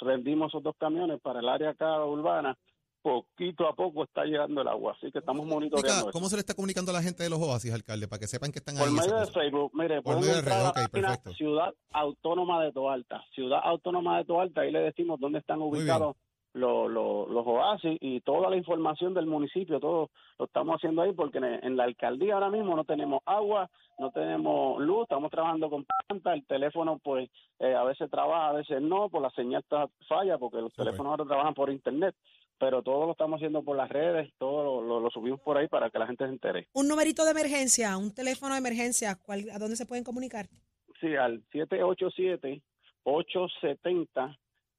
rendimos 0.00 0.50
esos 0.50 0.62
dos 0.62 0.76
camiones 0.78 1.20
para 1.20 1.40
el 1.40 1.48
área 1.48 1.70
acá 1.70 2.04
urbana. 2.04 2.56
Poquito 3.02 3.66
a 3.66 3.74
poco 3.74 4.04
está 4.04 4.24
llegando 4.24 4.60
el 4.60 4.68
agua, 4.68 4.94
así 4.96 5.10
que 5.10 5.18
estamos 5.18 5.44
monitoreando. 5.44 6.12
¿Cómo 6.12 6.28
se 6.28 6.36
le 6.36 6.40
está 6.40 6.54
comunicando 6.54 6.92
a 6.92 6.94
la 6.94 7.02
gente 7.02 7.24
de 7.24 7.30
los 7.30 7.40
oasis, 7.40 7.74
alcalde, 7.74 8.06
para 8.06 8.20
que 8.20 8.28
sepan 8.28 8.52
que 8.52 8.60
están 8.60 8.76
Por 8.76 8.86
ahí? 8.86 8.94
medio 8.94 9.16
de? 9.16 9.26
Facebook, 9.26 9.72
mire, 9.74 9.96
Por 10.02 10.14
pueden 10.14 10.20
medio 10.20 10.34
de 10.34 10.38
entrar 10.38 10.60
a 10.60 10.62
la 10.62 10.70
redes, 10.72 10.86
ok, 10.86 10.92
página 10.92 11.08
perfecto. 11.08 11.32
Ciudad 11.32 11.74
Autónoma 11.90 12.62
de 12.62 12.70
Toalta. 12.70 13.24
Ciudad 13.34 13.60
Autónoma 13.64 14.18
de 14.18 14.24
Toalta, 14.24 14.60
ahí 14.60 14.70
le 14.70 14.78
decimos 14.82 15.18
dónde 15.18 15.40
están 15.40 15.60
ubicados 15.62 16.14
los, 16.54 16.90
los, 16.90 17.28
los 17.30 17.46
oasis 17.46 17.96
y 18.00 18.20
toda 18.20 18.50
la 18.50 18.56
información 18.56 19.14
del 19.14 19.26
municipio, 19.26 19.80
todo 19.80 20.10
lo 20.38 20.44
estamos 20.44 20.76
haciendo 20.76 21.02
ahí 21.02 21.12
porque 21.12 21.38
en, 21.38 21.44
en 21.44 21.76
la 21.76 21.84
alcaldía 21.84 22.34
ahora 22.34 22.50
mismo 22.50 22.76
no 22.76 22.84
tenemos 22.84 23.20
agua, 23.24 23.70
no 23.98 24.10
tenemos 24.10 24.80
luz, 24.80 25.02
estamos 25.04 25.30
trabajando 25.30 25.70
con 25.70 25.86
planta, 26.06 26.34
el 26.34 26.44
teléfono 26.46 26.98
pues 27.02 27.30
eh, 27.58 27.74
a 27.74 27.84
veces 27.84 28.10
trabaja, 28.10 28.48
a 28.48 28.52
veces 28.52 28.82
no, 28.82 29.08
por 29.08 29.22
la 29.22 29.30
señal 29.30 29.62
está- 29.62 29.88
falla 30.08 30.36
porque 30.38 30.58
los 30.58 30.72
teléfonos 30.74 31.10
ahora 31.12 31.24
trabajan 31.24 31.54
por 31.54 31.70
internet, 31.70 32.14
pero 32.58 32.82
todo 32.82 33.06
lo 33.06 33.12
estamos 33.12 33.38
haciendo 33.38 33.62
por 33.62 33.76
las 33.76 33.88
redes, 33.88 34.32
todo 34.38 34.62
lo, 34.62 34.82
lo- 34.86 35.00
lo 35.00 35.10
subimos 35.10 35.40
por 35.40 35.56
ahí 35.56 35.68
para 35.68 35.90
que 35.90 35.98
la 35.98 36.06
gente 36.06 36.24
se 36.24 36.30
entere. 36.32 36.68
Un 36.74 36.86
numerito 36.86 37.24
de 37.24 37.30
emergencia, 37.30 37.96
un 37.96 38.14
teléfono 38.14 38.54
de 38.54 38.60
emergencia, 38.60 39.16
¿cuál- 39.24 39.48
¿a 39.50 39.58
dónde 39.58 39.76
se 39.76 39.86
pueden 39.86 40.04
comunicar? 40.04 40.46
Sí, 41.00 41.16
al 41.16 41.42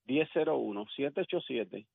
787-870-1001. 0.08 1.86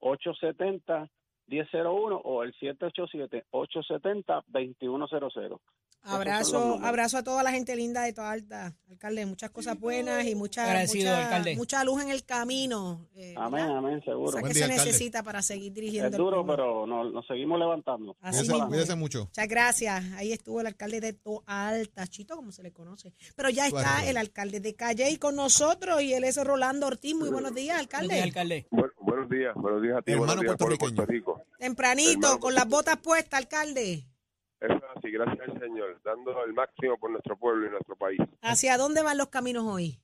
787-870-1001 0.00 2.20
o 2.24 2.42
el 2.42 2.52
787-870-2100. 2.54 5.12
Abrazo, 5.12 5.40
números. 5.40 5.60
Abrazo 6.06 7.18
a 7.18 7.22
toda 7.22 7.42
la 7.42 7.50
gente 7.52 7.74
linda 7.76 8.02
de 8.02 8.12
toda 8.12 8.30
alta, 8.32 8.74
alcalde. 8.90 9.26
Muchas 9.26 9.50
cosas 9.50 9.78
buenas 9.78 10.24
y 10.26 10.34
mucha, 10.34 10.64
Agradecido, 10.64 11.14
mucha, 11.56 11.84
luz 11.84 12.02
en 12.02 12.10
el 12.10 12.24
camino. 12.24 13.06
eh, 13.14 13.34
Amén, 13.36 13.62
¿verdad? 13.64 13.78
amén, 13.78 13.98
O 13.98 14.04
seguro. 14.04 14.32
sea 14.32 14.40
Buen 14.40 14.52
que 14.52 14.58
día, 14.58 14.66
se 14.66 14.72
alcalde. 14.72 14.90
necesita 14.92 15.22
para 15.22 15.42
seguir 15.42 15.72
dirigiendo. 15.72 16.08
Es 16.08 16.14
el 16.14 16.18
duro, 16.18 16.46
pero 16.46 16.86
nos, 16.86 17.12
nos 17.12 17.26
seguimos 17.26 17.58
levantando. 17.58 18.16
Así 18.20 18.38
Cuídese, 18.38 18.52
mismo. 18.52 18.68
cuídese 18.68 18.94
mucho. 18.94 19.24
Muchas 19.26 19.48
gracias. 19.48 20.04
Ahí 20.16 20.32
estuvo 20.32 20.60
el 20.60 20.66
alcalde 20.68 21.00
de 21.00 21.12
Toalta, 21.12 22.06
Chito, 22.06 22.36
como 22.36 22.52
se 22.52 22.62
le 22.62 22.72
conoce. 22.72 23.12
Pero 23.34 23.50
ya 23.50 23.66
está 23.66 23.96
Bueno. 23.96 24.08
el 24.10 24.16
alcalde 24.16 24.60
de 24.60 24.74
Calle 24.74 25.18
con 25.18 25.36
nosotros 25.36 26.02
y 26.02 26.12
él 26.14 26.24
es 26.24 26.36
Rolando 26.42 26.86
Ortiz. 26.86 27.14
Muy 27.14 27.30
buenos 27.30 27.54
días, 27.54 27.76
Buenos 27.76 27.80
alcalde. 27.94 28.14
días, 28.14 28.26
alcalde. 28.26 28.66
Bu- 28.70 28.92
buenos 29.00 29.28
días, 29.30 29.54
buenos 29.56 29.82
días 29.82 29.98
a 29.98 30.02
ti, 30.02 30.12
Hermano 30.12 30.26
buenos 30.36 30.44
días. 30.58 30.78
Puerto 30.78 31.06
Rico. 31.06 31.42
Tempranito, 31.58 32.10
Hermano, 32.26 32.40
con 32.40 32.54
las 32.54 32.68
botas 32.68 32.96
puestas, 32.98 33.38
alcalde. 33.38 34.06
Gracias 35.10 35.48
al 35.48 35.60
Señor, 35.60 36.00
dando 36.02 36.44
el 36.44 36.52
máximo 36.52 36.96
por 36.98 37.10
nuestro 37.10 37.36
pueblo 37.36 37.66
y 37.66 37.70
nuestro 37.70 37.96
país. 37.96 38.20
¿Hacia 38.42 38.76
dónde 38.76 39.02
van 39.02 39.18
los 39.18 39.28
caminos 39.28 39.64
hoy? 39.64 39.98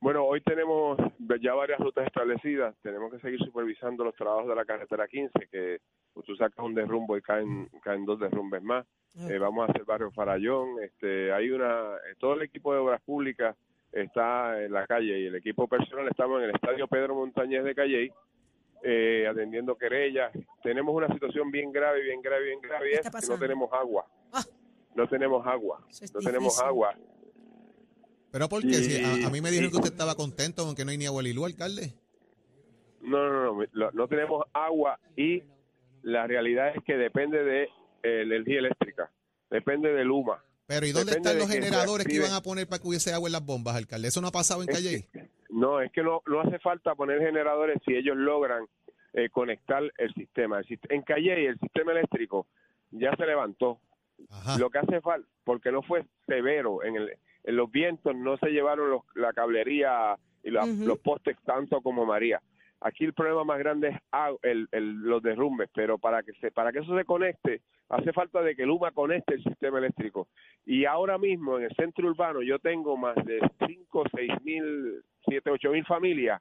Bueno, 0.00 0.24
hoy 0.24 0.40
tenemos 0.40 0.98
ya 1.40 1.54
varias 1.54 1.78
rutas 1.78 2.06
establecidas. 2.06 2.74
Tenemos 2.82 3.12
que 3.12 3.20
seguir 3.20 3.38
supervisando 3.38 4.02
los 4.02 4.16
trabajos 4.16 4.48
de 4.48 4.54
la 4.56 4.64
carretera 4.64 5.06
15, 5.06 5.48
que 5.48 5.78
pues, 6.12 6.26
tú 6.26 6.34
sacas 6.34 6.64
un 6.64 6.74
derrumbo 6.74 7.16
y 7.16 7.22
caen, 7.22 7.68
caen 7.82 8.04
dos 8.04 8.18
derrumbes 8.18 8.62
más. 8.62 8.84
Eh, 9.14 9.38
vamos 9.38 9.68
a 9.68 9.70
hacer 9.70 9.84
barrio 9.84 10.10
Farallón. 10.10 10.82
Este, 10.82 11.32
hay 11.32 11.50
una, 11.50 11.96
eh, 11.96 12.16
todo 12.18 12.34
el 12.34 12.42
equipo 12.42 12.72
de 12.72 12.80
obras 12.80 13.00
públicas 13.02 13.56
está 13.92 14.60
en 14.62 14.72
la 14.72 14.86
calle 14.86 15.20
y 15.20 15.26
el 15.26 15.36
equipo 15.36 15.68
personal 15.68 16.08
estamos 16.08 16.38
en 16.38 16.48
el 16.48 16.54
estadio 16.54 16.88
Pedro 16.88 17.14
Montañez 17.14 17.62
de 17.62 17.74
Calley 17.74 18.10
eh, 18.82 19.26
atendiendo 19.30 19.76
querellas. 19.76 20.32
Tenemos 20.62 20.94
una 20.94 21.08
situación 21.08 21.50
bien 21.50 21.72
grave, 21.72 22.02
bien 22.02 22.20
grave, 22.20 22.44
bien 22.46 22.60
grave. 22.60 22.90
¿Qué 22.90 22.96
y 22.96 22.98
está 22.98 23.18
es 23.18 23.24
que 23.26 23.32
no 23.32 23.38
tenemos 23.38 23.70
agua. 23.72 24.06
Ah. 24.32 24.44
No 24.94 25.08
tenemos 25.08 25.46
agua. 25.46 25.84
Es 25.90 26.12
No 26.14 26.20
tenemos 26.20 26.60
agua. 26.60 26.94
Pero 28.30 28.48
porque 28.48 28.68
Y- 28.68 28.74
si 28.74 29.04
a, 29.04 29.26
a 29.26 29.30
mí 29.30 29.40
me 29.40 29.50
dijeron 29.50 29.70
que 29.70 29.76
usted 29.76 29.92
estaba 29.92 30.14
contento 30.14 30.64
con 30.64 30.74
que 30.74 30.84
no 30.84 30.90
hay 30.90 30.98
ni 30.98 31.06
agua 31.06 31.22
Lilú, 31.22 31.44
alcalde. 31.44 31.92
No, 33.00 33.28
no, 33.28 33.52
no, 33.54 33.66
no, 33.72 33.90
no 33.90 34.08
tenemos 34.08 34.44
agua 34.52 34.98
y 35.16 35.42
la 36.02 36.26
realidad 36.26 36.68
es 36.76 36.82
que 36.84 36.94
depende 36.96 37.42
de 37.44 37.62
eh, 37.64 38.22
energía 38.22 38.60
eléctrica, 38.60 39.10
depende 39.50 39.92
de 39.92 40.04
Luma. 40.04 40.42
Pero 40.66 40.86
¿y 40.86 40.92
dónde 40.92 41.10
Depende 41.12 41.30
están 41.30 41.38
los 41.40 41.50
generadores 41.50 42.06
que 42.06 42.14
iban 42.14 42.32
a 42.32 42.40
poner 42.42 42.68
para 42.68 42.80
que 42.80 42.88
hubiese 42.88 43.12
agua 43.12 43.28
en 43.28 43.32
las 43.32 43.44
bombas, 43.44 43.74
alcalde? 43.76 44.08
Eso 44.08 44.20
no 44.20 44.28
ha 44.28 44.32
pasado 44.32 44.62
en 44.62 44.68
Es 44.70 44.74
Calle. 44.76 45.08
No, 45.52 45.80
es 45.80 45.92
que 45.92 46.02
no, 46.02 46.22
no 46.26 46.40
hace 46.40 46.58
falta 46.58 46.94
poner 46.94 47.20
generadores 47.20 47.78
si 47.84 47.94
ellos 47.94 48.16
logran 48.16 48.64
eh, 49.12 49.28
conectar 49.28 49.82
el 49.98 50.14
sistema. 50.14 50.60
En 50.88 51.02
Calle 51.02 51.46
el 51.46 51.58
sistema 51.58 51.92
eléctrico 51.92 52.46
ya 52.90 53.14
se 53.16 53.26
levantó. 53.26 53.78
Ajá. 54.30 54.58
Lo 54.58 54.70
que 54.70 54.78
hace 54.78 55.00
falta, 55.00 55.28
porque 55.44 55.70
no 55.72 55.82
fue 55.82 56.04
severo, 56.26 56.82
en, 56.82 56.96
el, 56.96 57.12
en 57.44 57.56
los 57.56 57.70
vientos 57.70 58.14
no 58.16 58.36
se 58.38 58.50
llevaron 58.50 58.90
los- 58.90 59.02
la 59.14 59.32
cablería 59.32 60.16
y 60.42 60.50
la- 60.50 60.64
los 60.86 60.98
postes 60.98 61.36
tanto 61.44 61.80
como 61.80 62.04
María. 62.06 62.40
Aquí 62.80 63.04
el 63.04 63.12
problema 63.14 63.44
más 63.44 63.58
grande 63.58 63.88
es 63.88 63.96
el- 64.42 64.68
el- 64.72 64.94
los 65.02 65.22
derrumbes, 65.22 65.68
pero 65.74 65.98
para 65.98 66.22
que 66.22 66.32
se, 66.34 66.50
para 66.50 66.72
que 66.72 66.80
eso 66.80 66.96
se 66.96 67.04
conecte, 67.04 67.60
hace 67.88 68.12
falta 68.12 68.40
de 68.42 68.56
que 68.56 68.64
Luma 68.66 68.90
conecte 68.92 69.34
el 69.34 69.44
sistema 69.44 69.78
eléctrico. 69.78 70.28
Y 70.66 70.84
ahora 70.84 71.18
mismo 71.18 71.58
en 71.58 71.64
el 71.64 71.74
centro 71.76 72.08
urbano 72.08 72.42
yo 72.42 72.58
tengo 72.58 72.96
más 72.96 73.14
de 73.24 73.40
5, 73.66 74.04
6 74.14 74.30
mil, 74.42 75.02
7, 75.26 75.50
8 75.50 75.70
mil 75.70 75.84
familias 75.86 76.40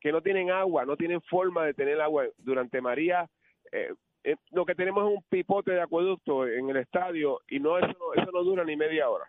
que 0.00 0.12
no 0.12 0.22
tienen 0.22 0.50
agua, 0.50 0.84
no 0.86 0.96
tienen 0.96 1.20
forma 1.22 1.64
de 1.66 1.74
tener 1.74 2.00
agua. 2.00 2.24
Durante 2.38 2.80
María, 2.80 3.28
eh, 3.70 3.92
eh, 4.24 4.36
lo 4.50 4.64
que 4.64 4.74
tenemos 4.74 5.06
es 5.10 5.16
un 5.18 5.22
pipote 5.28 5.72
de 5.72 5.82
acueducto 5.82 6.46
en 6.46 6.70
el 6.70 6.76
estadio 6.78 7.40
y 7.48 7.60
no 7.60 7.76
eso, 7.78 7.88
no- 7.98 8.22
eso 8.22 8.30
no 8.32 8.42
dura 8.42 8.64
ni 8.64 8.76
media 8.76 9.08
hora. 9.10 9.26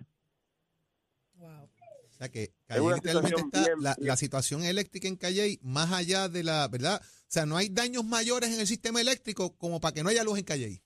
Wow. 1.36 1.64
O 2.10 2.14
sea 2.14 2.30
que 2.30 2.44
Es 2.44 2.52
Calle 2.68 2.82
una 2.82 2.96
literalmente 2.96 3.30
situación 3.38 3.50
está, 3.54 3.60
bien- 3.74 3.84
la, 3.84 3.96
bien- 3.98 4.08
la 4.08 4.16
situación 4.16 4.64
eléctrica 4.64 5.08
en 5.08 5.16
Calle, 5.18 5.58
más 5.62 5.92
allá 5.92 6.30
de 6.30 6.44
la, 6.44 6.68
¿verdad? 6.72 7.02
O 7.02 7.34
sea, 7.34 7.46
no 7.46 7.58
hay 7.58 7.70
daños 7.70 8.04
mayores 8.06 8.54
en 8.54 8.60
el 8.60 8.68
sistema 8.68 9.02
eléctrico 9.02 9.58
como 9.58 9.80
para 9.82 9.94
que 9.94 10.04
no 10.04 10.10
haya 10.10 10.24
luz 10.24 10.38
en 10.40 10.46
Calle. 10.46 10.82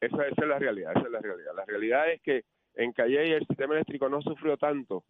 Esa, 0.00 0.26
esa 0.28 0.42
es 0.42 0.48
la 0.48 0.58
realidad, 0.58 0.92
esa 0.94 1.06
es 1.06 1.10
la 1.10 1.20
realidad. 1.20 1.52
La 1.56 1.64
realidad 1.64 2.12
es 2.12 2.20
que 2.22 2.44
en 2.74 2.92
Calle 2.92 3.36
el 3.36 3.46
sistema 3.46 3.74
eléctrico 3.74 4.08
no 4.08 4.20
sufrió 4.22 4.56
tanto 4.56 5.04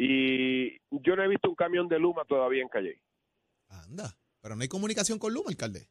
y 0.00 0.78
yo 0.90 1.16
no 1.16 1.24
he 1.24 1.28
visto 1.28 1.48
un 1.48 1.56
camión 1.56 1.88
de 1.88 1.98
Luma 1.98 2.24
todavía 2.24 2.62
en 2.62 2.68
Calle. 2.68 3.02
Anda. 3.68 4.14
Pero 4.40 4.54
no 4.54 4.62
hay 4.62 4.68
comunicación 4.68 5.18
con 5.18 5.34
Luma, 5.34 5.46
alcalde. 5.48 5.88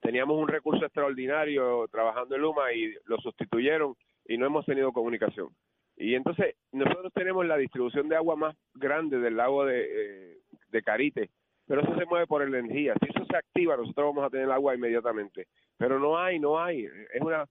Teníamos 0.00 0.38
un 0.38 0.46
recurso 0.46 0.84
extraordinario 0.84 1.88
trabajando 1.88 2.36
en 2.36 2.42
Luma 2.42 2.72
y 2.72 2.94
lo 3.06 3.18
sustituyeron 3.18 3.96
y 4.26 4.38
no 4.38 4.46
hemos 4.46 4.64
tenido 4.64 4.92
comunicación. 4.92 5.48
Y 5.96 6.14
entonces 6.14 6.54
nosotros 6.70 7.12
tenemos 7.12 7.44
la 7.46 7.56
distribución 7.56 8.08
de 8.08 8.14
agua 8.14 8.36
más 8.36 8.56
grande 8.74 9.18
del 9.18 9.36
lago 9.36 9.64
de, 9.64 9.80
eh, 9.80 10.38
de 10.68 10.82
Carite, 10.82 11.30
pero 11.66 11.82
eso 11.82 11.98
se 11.98 12.06
mueve 12.06 12.28
por 12.28 12.42
energía. 12.42 12.94
Si 13.00 13.08
eso 13.08 13.26
se 13.28 13.36
activa, 13.36 13.76
nosotros 13.76 14.14
vamos 14.14 14.24
a 14.24 14.30
tener 14.30 14.48
agua 14.52 14.72
inmediatamente. 14.72 15.48
Pero 15.76 15.98
no 15.98 16.16
hay, 16.16 16.38
no 16.38 16.62
hay. 16.62 16.84
Es 17.12 17.20
una 17.20 17.44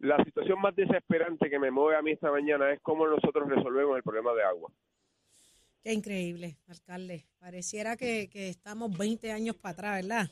la 0.00 0.22
situación 0.24 0.60
más 0.60 0.74
desesperante 0.74 1.48
que 1.48 1.58
me 1.58 1.70
mueve 1.70 1.96
a 1.96 2.02
mí 2.02 2.10
esta 2.12 2.30
mañana 2.30 2.72
es 2.72 2.80
cómo 2.80 3.06
nosotros 3.06 3.48
resolvemos 3.48 3.96
el 3.96 4.02
problema 4.02 4.32
de 4.34 4.42
agua. 4.42 4.70
Qué 5.82 5.92
increíble, 5.92 6.56
alcalde. 6.68 7.24
Pareciera 7.38 7.96
que, 7.96 8.28
que 8.30 8.48
estamos 8.50 8.96
20 8.98 9.32
años 9.32 9.56
para 9.56 9.72
atrás, 9.72 10.02
¿verdad? 10.02 10.30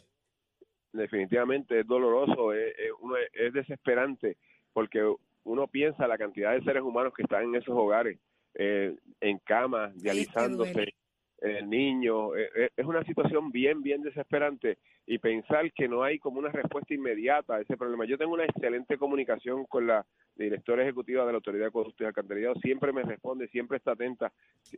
definitivamente 0.93 1.81
es 1.81 1.87
doloroso, 1.87 2.53
es, 2.53 2.75
es- 2.79 2.93
uno 3.01 3.17
es, 3.17 3.29
es 3.35 3.53
desesperante, 3.53 4.37
porque 4.73 5.01
uno 5.45 5.67
piensa 5.69 6.09
la 6.09 6.19
cantidad 6.19 6.53
de 6.55 6.63
seres 6.65 6.83
humanos 6.83 7.13
que 7.15 7.23
están 7.23 7.45
en 7.45 7.55
esos 7.55 7.75
hogares, 7.77 8.19
eh, 8.55 8.97
en 9.21 9.39
camas, 9.39 9.95
dializándose. 10.03 10.95
Eh, 11.40 11.62
niños, 11.62 12.33
eh, 12.37 12.71
es 12.76 12.85
una 12.85 13.04
situación 13.04 13.52
bien, 13.52 13.83
bien 13.83 14.02
desesperante 14.02 14.78
y 15.07 15.18
pensar 15.18 15.73
que 15.73 15.87
no 15.87 16.02
hay 16.02 16.18
como 16.18 16.40
una 16.40 16.50
respuesta 16.50 16.95
inmediata 16.95 17.57
a 17.57 17.61
ese 17.61 17.76
problema. 17.76 18.04
Yo 18.07 18.18
tengo 18.18 18.35
una 18.35 18.45
excelente 18.45 18.99
comunicación 18.99 19.64
con 19.66 19.87
la 19.87 20.04
directora 20.35 20.83
ejecutiva 20.83 21.25
de 21.25 21.33
la 21.33 21.37
Autoridad 21.37 21.64
de 21.64 21.68
Acueductos 21.68 22.00
y 22.00 22.04
Alcantarillado, 22.04 22.54
siempre 22.57 22.92
me 22.92 23.02
responde, 23.02 23.49
siempre 23.49 23.78
está 23.78 23.92
atenta, 23.92 24.33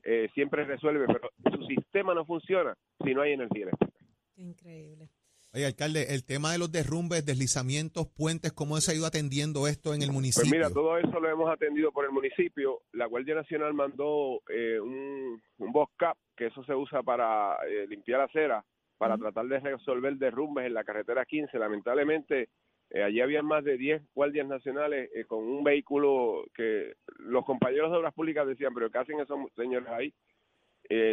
eh, 0.04 0.28
siempre 0.34 0.64
resuelve, 0.64 1.06
pero 1.06 1.30
su 1.50 1.64
sistema 1.64 2.14
no 2.14 2.24
funciona 2.24 2.76
si 3.04 3.14
no 3.14 3.22
hay 3.22 3.32
energía 3.32 3.64
eléctrica. 3.64 4.04
Increíble. 4.36 5.08
Oye, 5.52 5.66
alcalde, 5.66 6.14
el 6.14 6.24
tema 6.24 6.52
de 6.52 6.58
los 6.58 6.70
derrumbes, 6.70 7.26
deslizamientos, 7.26 8.06
puentes, 8.06 8.52
¿cómo 8.52 8.76
se 8.76 8.92
ha 8.92 8.94
ido 8.94 9.04
atendiendo 9.04 9.66
esto 9.66 9.94
en 9.94 10.02
el 10.02 10.12
municipio? 10.12 10.48
Pues 10.48 10.52
mira, 10.52 10.70
todo 10.70 10.96
eso 10.96 11.18
lo 11.18 11.28
hemos 11.28 11.50
atendido 11.50 11.90
por 11.90 12.04
el 12.04 12.12
municipio. 12.12 12.82
La 12.92 13.06
Guardia 13.06 13.34
Nacional 13.34 13.74
mandó 13.74 14.42
eh, 14.48 14.78
un, 14.78 15.42
un 15.58 15.72
box 15.72 15.92
cap, 15.96 16.16
que 16.36 16.46
eso 16.46 16.62
se 16.62 16.72
usa 16.72 17.02
para 17.02 17.56
eh, 17.68 17.84
limpiar 17.88 18.20
acera, 18.20 18.64
para 18.96 19.18
tratar 19.18 19.46
de 19.48 19.58
resolver 19.58 20.14
derrumbes 20.18 20.66
en 20.66 20.74
la 20.74 20.84
carretera 20.84 21.24
15. 21.24 21.58
Lamentablemente, 21.58 22.48
eh, 22.90 23.02
allí 23.02 23.20
había 23.20 23.42
más 23.42 23.64
de 23.64 23.76
10 23.76 24.02
guardias 24.14 24.46
nacionales 24.46 25.10
eh, 25.12 25.24
con 25.24 25.42
un 25.42 25.64
vehículo 25.64 26.44
que 26.54 26.92
los 27.18 27.44
compañeros 27.44 27.90
de 27.90 27.98
obras 27.98 28.14
públicas 28.14 28.46
decían, 28.46 28.72
pero 28.72 28.88
¿qué 28.88 28.98
hacen 28.98 29.18
esos 29.18 29.36
señores 29.56 29.88
ahí? 29.88 30.14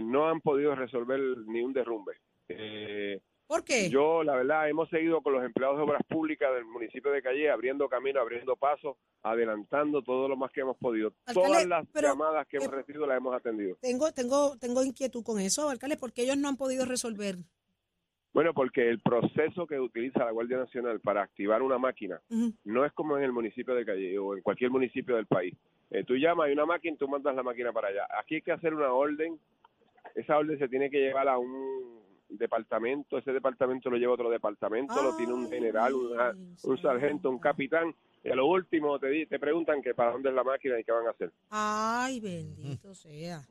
No 0.03 0.27
han 0.27 0.41
podido 0.41 0.74
resolver 0.75 1.20
ni 1.46 1.62
un 1.62 1.72
derrumbe. 1.72 2.13
Eh, 2.50 3.20
¿Por 3.48 3.63
qué? 3.63 3.89
yo, 3.89 4.24
la 4.24 4.36
verdad, 4.36 4.70
hemos 4.70 4.89
seguido 4.89 5.22
con 5.22 5.34
los 5.34 5.44
empleados 5.44 5.77
de 5.77 5.84
obras 5.84 6.01
públicas 6.08 6.54
del 6.54 6.66
municipio 6.66 7.12
de 7.12 7.22
Calle, 7.22 7.50
abriendo 7.50 7.88
camino, 7.88 8.20
abriendo 8.20 8.58
pasos, 8.58 8.98
adelantando 9.24 10.01
todo 10.01 10.27
lo 10.27 10.36
más 10.36 10.51
que 10.51 10.62
hemos 10.62 10.75
podido. 10.77 11.13
Alcalde, 11.25 11.48
Todas 11.48 11.66
las 11.66 11.88
pero, 11.94 12.10
llamadas 12.10 12.46
que 12.48 12.58
eh, 12.58 12.60
hemos 12.62 12.75
recibido 12.75 13.08
las 13.08 13.18
hemos 13.18 13.34
atendido. 13.34 13.77
Tengo, 13.82 14.12
tengo, 14.12 14.58
tengo 14.58 14.84
inquietud 14.84 15.24
con 15.24 15.39
eso, 15.39 15.70
alcalde, 15.70 15.96
porque 15.96 16.24
ellos 16.24 16.38
no 16.38 16.50
han 16.50 16.58
podido 16.58 16.86
resolver. 16.86 17.36
Bueno, 18.34 18.54
porque 18.54 18.89
el 18.89 19.00
proceso 19.00 19.66
que 19.66 19.80
utiliza 19.80 20.25
la 20.25 20.32
Guardia 20.32 20.58
Nacional 20.58 21.00
para 21.00 21.24
activar 21.24 21.62
una 21.62 21.77
máquina 21.77 22.22
no 22.66 22.86
es 22.86 22.92
como 22.94 23.18
en 23.18 23.24
el 23.24 23.32
municipio 23.32 23.74
de 23.74 23.86
Calle 23.86 24.20
o 24.20 24.36
en 24.36 24.44
cualquier 24.44 24.70
municipio 24.70 25.16
del 25.16 25.25
país. 25.25 25.56
Eh, 25.89 26.04
tú 26.04 26.16
llamas, 26.16 26.48
hay 26.48 26.54
una 26.54 26.66
máquina 26.66 26.98
tú 26.98 27.08
mandas 27.08 27.34
la 27.34 27.44
máquina 27.44 27.72
para 27.72 27.88
allá. 27.88 28.06
Aquí 28.20 28.36
hay 28.36 28.42
que 28.42 28.51
hacer 28.51 28.74
una 28.74 28.92
orden. 28.92 29.39
Esa 30.16 30.38
orden 30.38 30.60
se 30.60 30.68
tiene 30.68 30.89
que 30.89 31.00
llevar 31.00 31.27
a 31.30 31.38
un 31.38 32.07
departamento. 32.30 33.18
Ese 33.18 33.32
departamento 33.32 33.90
lo 33.90 33.98
lleva 33.98 34.14
otro 34.14 34.30
departamento. 34.30 34.94
lo 35.02 35.16
tiene 35.16 35.34
un 35.34 35.50
general, 35.50 35.94
una- 35.94 36.36
un 36.64 36.78
sargento, 36.82 37.30
un 37.30 37.40
capitán. 37.40 37.94
Y 38.24 38.30
a 38.30 38.36
lo 38.36 38.46
último 38.48 39.00
te, 39.00 39.08
di- 39.08 39.26
te 39.26 39.40
preguntan 39.40 39.82
que 39.82 39.94
para 39.94 40.12
dónde 40.12 40.30
es 40.30 40.36
la 40.36 40.44
máquina 40.44 40.80
y 40.80 40.84
qué 40.84 40.92
van 40.92 41.08
a 41.08 41.12
hacer. 41.12 41.32
Ay, 41.50 42.20
bendito 42.20 42.94
sea. 42.94 43.42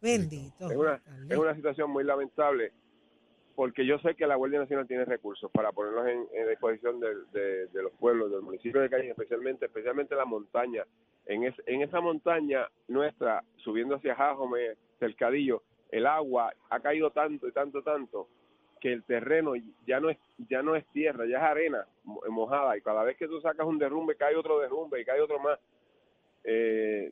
Bendito. 0.00 0.70
Es 0.70 0.76
una, 0.76 1.00
es 1.28 1.36
una 1.36 1.54
situación 1.54 1.90
muy 1.90 2.04
lamentable 2.04 2.72
porque 3.56 3.84
yo 3.84 3.98
sé 3.98 4.14
que 4.14 4.26
la 4.26 4.36
Guardia 4.36 4.60
Nacional 4.60 4.86
tiene 4.86 5.04
recursos 5.04 5.50
para 5.50 5.72
ponerlos 5.72 6.06
en, 6.06 6.26
en 6.32 6.48
disposición 6.48 7.00
de, 7.00 7.08
de- 7.32 7.66
de 7.66 7.82
los 7.82 7.92
pueblos, 7.94 8.30
del 8.30 8.42
municipio 8.42 8.80
de 8.80 8.88
Calle, 8.88 9.10
especialmente, 9.10 9.66
especialmente 9.66 10.14
la 10.14 10.24
montaña. 10.24 10.84
En, 11.26 11.42
es- 11.44 11.60
en 11.66 11.82
esa 11.82 12.00
montaña 12.00 12.66
nuestra, 12.86 13.42
subiendo 13.56 13.96
hacia 13.96 14.14
Jajome, 14.14 14.76
Cercadillo, 15.00 15.62
el 15.90 16.06
agua 16.06 16.52
ha 16.70 16.80
caído 16.80 17.10
tanto 17.10 17.48
y 17.48 17.52
tanto, 17.52 17.82
tanto, 17.82 18.28
que 18.80 18.92
el 18.92 19.02
terreno 19.02 19.54
ya 19.86 19.98
no 20.00 20.08
es 20.10 20.18
ya 20.48 20.62
no 20.62 20.76
es 20.76 20.86
tierra, 20.92 21.26
ya 21.26 21.38
es 21.38 21.42
arena 21.42 21.84
mo- 22.04 22.20
mojada 22.28 22.76
y 22.76 22.80
cada 22.80 23.02
vez 23.02 23.16
que 23.16 23.26
tú 23.26 23.40
sacas 23.40 23.66
un 23.66 23.76
derrumbe 23.78 24.14
cae 24.16 24.36
otro 24.36 24.60
derrumbe 24.60 25.00
y 25.00 25.04
cae 25.04 25.20
otro 25.20 25.40
más. 25.40 25.58
Eh, 26.44 27.10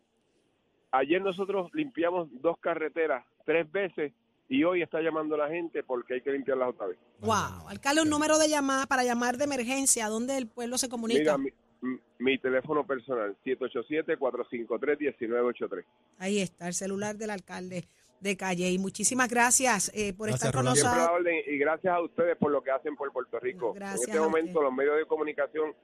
ayer 0.92 1.20
nosotros 1.20 1.68
limpiamos 1.74 2.28
dos 2.40 2.56
carreteras 2.58 3.24
tres 3.44 3.70
veces 3.72 4.12
y 4.48 4.62
hoy 4.62 4.80
está 4.82 5.00
llamando 5.00 5.36
la 5.36 5.48
gente 5.48 5.82
porque 5.82 6.14
hay 6.14 6.20
que 6.20 6.30
limpiarlas 6.30 6.68
otra 6.68 6.86
vez. 6.86 6.98
Wow. 7.20 7.66
Alcalde, 7.68 8.02
un 8.02 8.10
número 8.10 8.38
de 8.38 8.48
llamada 8.48 8.86
para 8.86 9.02
llamar 9.02 9.36
de 9.36 9.42
emergencia, 9.44 10.08
¿dónde 10.08 10.38
el 10.38 10.46
pueblo 10.46 10.78
se 10.78 10.88
comunica? 10.88 11.36
Mira, 11.36 11.38
mi, 11.38 11.50
mi- 11.90 11.98
mi 12.20 12.38
teléfono 12.38 12.86
personal, 12.86 13.36
787-453-1983. 13.44 15.84
Ahí 16.18 16.38
está, 16.40 16.68
el 16.68 16.74
celular 16.74 17.16
del 17.16 17.30
alcalde 17.30 17.84
de 18.20 18.36
Calle. 18.36 18.70
Y 18.70 18.78
muchísimas 18.78 19.28
gracias 19.28 19.90
eh, 19.94 20.12
por 20.12 20.28
Gracias, 20.28 20.48
estar 20.48 20.54
con 20.54 20.66
Rolando. 20.66 20.80
Siempre 20.80 20.90
a 20.90 21.04
la 21.04 21.12
nosotros. 21.12 21.20
orden 21.20 21.54
y 21.54 21.58
gracias 21.58 21.94
a 21.94 22.00
ustedes 22.00 22.36
por 22.36 22.52
lo 22.52 22.62
que 22.62 22.70
hacen 22.70 22.96
por 22.96 23.12
Puerto 23.12 23.38
Rico. 23.40 23.72
Gracias 23.72 24.08
en 24.08 24.14
este 24.14 24.20
momento 24.20 24.62
los 24.62 24.72
medios 24.72 24.96
de 24.96 25.06
comunicación 25.06 25.74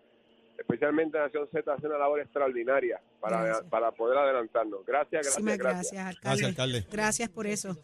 especialmente 0.59 1.19
Nación 1.19 1.49
Z, 1.51 1.73
hace 1.73 1.87
una 1.87 1.99
labor 1.99 2.21
extraordinaria 2.21 3.01
para, 3.21 3.63
para 3.69 3.91
poder 3.93 4.19
adelantarnos. 4.19 4.85
Gracias, 4.87 5.27
gracias, 5.27 5.59
gracias. 5.59 5.93
gracias, 5.93 6.07
alcalde. 6.07 6.21
Gracias, 6.23 6.49
alcalde. 6.49 6.87
Gracias 6.91 7.29
por 7.29 7.47
eso. 7.47 7.77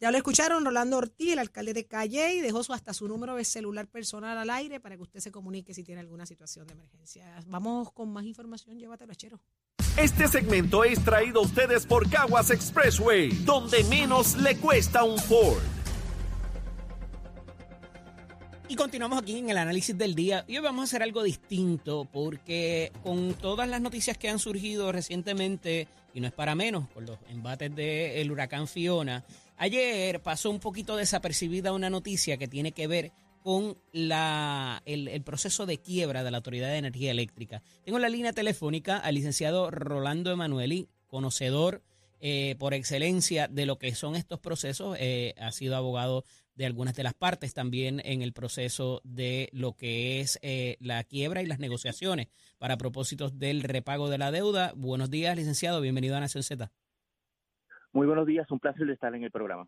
Ya 0.00 0.10
lo 0.10 0.16
escucharon, 0.16 0.64
Rolando 0.64 0.96
Ortiz, 0.96 1.32
el 1.32 1.38
alcalde 1.38 1.74
de 1.74 1.86
Calle, 1.86 2.34
y 2.34 2.40
dejó 2.40 2.64
su, 2.64 2.72
hasta 2.72 2.92
su 2.92 3.06
número 3.06 3.36
de 3.36 3.44
celular 3.44 3.86
personal 3.86 4.36
al 4.36 4.50
aire 4.50 4.80
para 4.80 4.96
que 4.96 5.02
usted 5.02 5.20
se 5.20 5.30
comunique 5.30 5.74
si 5.74 5.84
tiene 5.84 6.00
alguna 6.00 6.26
situación 6.26 6.66
de 6.66 6.72
emergencia. 6.72 7.24
Vamos 7.46 7.92
con 7.92 8.12
más 8.12 8.24
información, 8.24 8.76
llévatelo, 8.76 9.14
Chero. 9.14 9.38
Este 9.96 10.26
segmento 10.26 10.84
es 10.84 11.04
traído 11.04 11.40
a 11.40 11.42
ustedes 11.42 11.84
por 11.84 12.08
Caguas 12.08 12.50
Expressway, 12.50 13.28
donde 13.44 13.84
menos 13.84 14.38
le 14.38 14.56
cuesta 14.56 15.04
un 15.04 15.18
Ford. 15.18 15.62
Y 18.70 18.74
continuamos 18.74 19.18
aquí 19.18 19.36
en 19.36 19.50
el 19.50 19.58
análisis 19.58 19.96
del 19.98 20.14
día. 20.14 20.46
Y 20.48 20.56
hoy 20.56 20.62
vamos 20.62 20.80
a 20.80 20.84
hacer 20.84 21.02
algo 21.02 21.22
distinto 21.22 22.08
porque 22.10 22.90
con 23.02 23.34
todas 23.34 23.68
las 23.68 23.82
noticias 23.82 24.16
que 24.16 24.30
han 24.30 24.38
surgido 24.38 24.92
recientemente, 24.92 25.88
y 26.14 26.20
no 26.22 26.26
es 26.26 26.32
para 26.32 26.54
menos, 26.54 26.88
con 26.88 27.04
los 27.04 27.18
embates 27.28 27.76
del 27.76 28.32
huracán 28.32 28.68
Fiona, 28.68 29.26
ayer 29.58 30.22
pasó 30.22 30.48
un 30.48 30.58
poquito 30.58 30.96
desapercibida 30.96 31.74
una 31.74 31.90
noticia 31.90 32.38
que 32.38 32.48
tiene 32.48 32.72
que 32.72 32.86
ver 32.86 33.12
con 33.42 33.76
la, 33.92 34.82
el, 34.86 35.22
proceso 35.22 35.66
de 35.66 35.78
quiebra 35.78 36.24
de 36.24 36.30
la 36.30 36.38
Autoridad 36.38 36.68
de 36.68 36.78
Energía 36.78 37.10
Eléctrica. 37.10 37.62
Tengo 37.84 37.98
en 37.98 38.02
la 38.02 38.08
línea 38.08 38.32
telefónica 38.32 38.98
al 38.98 39.16
licenciado 39.16 39.70
Rolando 39.70 40.30
Emanueli, 40.30 40.88
conocedor 41.06 41.82
eh, 42.20 42.54
por 42.58 42.72
excelencia 42.72 43.48
de 43.48 43.66
lo 43.66 43.78
que 43.78 43.94
son 43.94 44.14
estos 44.14 44.38
procesos. 44.38 44.96
Eh, 45.00 45.34
ha 45.40 45.50
sido 45.50 45.76
abogado 45.76 46.24
de 46.54 46.66
algunas 46.66 46.94
de 46.94 47.02
las 47.02 47.14
partes 47.14 47.54
también 47.54 48.00
en 48.04 48.22
el 48.22 48.32
proceso 48.32 49.00
de 49.04 49.48
lo 49.52 49.72
que 49.72 50.20
es 50.20 50.38
eh, 50.42 50.76
la 50.80 51.02
quiebra 51.04 51.42
y 51.42 51.46
las 51.46 51.58
negociaciones 51.58 52.28
para 52.58 52.76
propósitos 52.76 53.38
del 53.38 53.62
repago 53.62 54.08
de 54.08 54.18
la 54.18 54.30
deuda. 54.30 54.72
Buenos 54.76 55.10
días, 55.10 55.36
licenciado. 55.36 55.80
Bienvenido 55.80 56.16
a 56.16 56.20
Nación 56.20 56.42
Z. 56.42 56.70
Muy 57.92 58.06
buenos 58.06 58.26
días, 58.26 58.50
un 58.50 58.58
placer 58.58 58.88
estar 58.88 59.14
en 59.14 59.24
el 59.24 59.30
programa. 59.30 59.66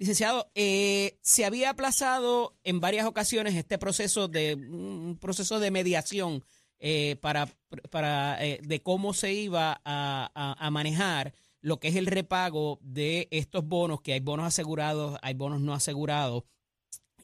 Licenciado, 0.00 0.50
eh, 0.54 1.18
se 1.20 1.44
había 1.44 1.68
aplazado 1.68 2.56
en 2.64 2.80
varias 2.80 3.04
ocasiones 3.06 3.54
este 3.54 3.76
proceso 3.76 4.28
de 4.28 4.54
un 4.54 5.18
proceso 5.20 5.60
de 5.60 5.70
mediación 5.70 6.42
eh, 6.78 7.16
para, 7.20 7.46
para 7.90 8.42
eh, 8.42 8.60
de 8.62 8.80
cómo 8.82 9.12
se 9.12 9.34
iba 9.34 9.72
a, 9.84 10.30
a- 10.34 10.66
a 10.66 10.70
manejar 10.70 11.34
lo 11.60 11.78
que 11.78 11.88
es 11.88 11.96
el 11.96 12.06
repago 12.06 12.78
de 12.80 13.28
estos 13.30 13.62
bonos, 13.66 14.00
que 14.00 14.14
hay 14.14 14.20
bonos 14.20 14.46
asegurados, 14.46 15.18
hay 15.20 15.34
bonos 15.34 15.60
no 15.60 15.74
asegurados. 15.74 16.44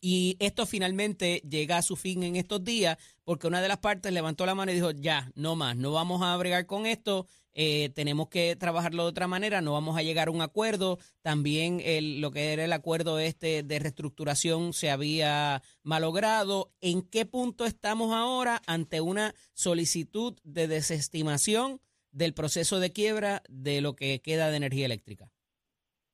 Y 0.02 0.36
esto 0.38 0.66
finalmente 0.66 1.40
llega 1.48 1.78
a 1.78 1.82
su 1.82 1.96
fin 1.96 2.22
en 2.24 2.36
estos 2.36 2.62
días 2.62 2.98
porque 3.24 3.46
una 3.46 3.62
de 3.62 3.68
las 3.68 3.78
partes 3.78 4.12
levantó 4.12 4.44
la 4.44 4.54
mano 4.54 4.70
y 4.70 4.74
dijo, 4.74 4.90
ya, 4.90 5.32
no 5.34 5.56
más, 5.56 5.76
no 5.76 5.92
vamos 5.92 6.20
a 6.22 6.36
bregar 6.36 6.66
con 6.66 6.84
esto, 6.84 7.26
eh, 7.58 7.88
tenemos 7.94 8.28
que 8.28 8.54
trabajarlo 8.54 9.04
de 9.04 9.08
otra 9.08 9.26
manera, 9.26 9.62
no 9.62 9.72
vamos 9.72 9.96
a 9.96 10.02
llegar 10.02 10.28
a 10.28 10.30
un 10.30 10.42
acuerdo. 10.42 10.98
También 11.22 11.80
el, 11.82 12.20
lo 12.20 12.30
que 12.30 12.52
era 12.52 12.64
el 12.64 12.72
acuerdo 12.74 13.18
este 13.18 13.62
de 13.62 13.78
reestructuración 13.78 14.74
se 14.74 14.90
había 14.90 15.62
malogrado. 15.82 16.70
¿En 16.82 17.00
qué 17.00 17.24
punto 17.24 17.64
estamos 17.64 18.12
ahora 18.12 18.60
ante 18.66 19.00
una 19.00 19.32
solicitud 19.54 20.34
de 20.44 20.68
desestimación 20.68 21.80
del 22.12 22.34
proceso 22.34 22.78
de 22.78 22.92
quiebra 22.92 23.42
de 23.48 23.80
lo 23.80 23.96
que 23.96 24.20
queda 24.20 24.50
de 24.50 24.58
energía 24.58 24.84
eléctrica? 24.84 25.32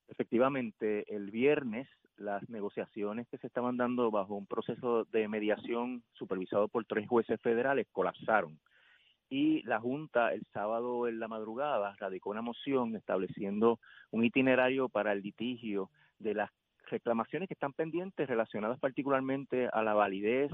Efectivamente, 0.06 1.12
el 1.12 1.32
viernes 1.32 1.88
las 2.18 2.48
negociaciones 2.48 3.26
que 3.28 3.38
se 3.38 3.48
estaban 3.48 3.76
dando 3.76 4.12
bajo 4.12 4.36
un 4.36 4.46
proceso 4.46 5.06
de 5.06 5.26
mediación 5.26 6.04
supervisado 6.12 6.68
por 6.68 6.84
tres 6.84 7.08
jueces 7.08 7.40
federales 7.40 7.88
colapsaron. 7.90 8.60
Y 9.32 9.62
la 9.62 9.80
Junta 9.80 10.34
el 10.34 10.44
sábado 10.52 11.08
en 11.08 11.18
la 11.18 11.26
madrugada 11.26 11.96
radicó 11.98 12.28
una 12.28 12.42
moción 12.42 12.94
estableciendo 12.96 13.80
un 14.10 14.26
itinerario 14.26 14.90
para 14.90 15.14
el 15.14 15.22
litigio 15.22 15.88
de 16.18 16.34
las 16.34 16.50
reclamaciones 16.90 17.48
que 17.48 17.54
están 17.54 17.72
pendientes 17.72 18.28
relacionadas 18.28 18.78
particularmente 18.78 19.70
a 19.72 19.82
la 19.82 19.94
validez 19.94 20.52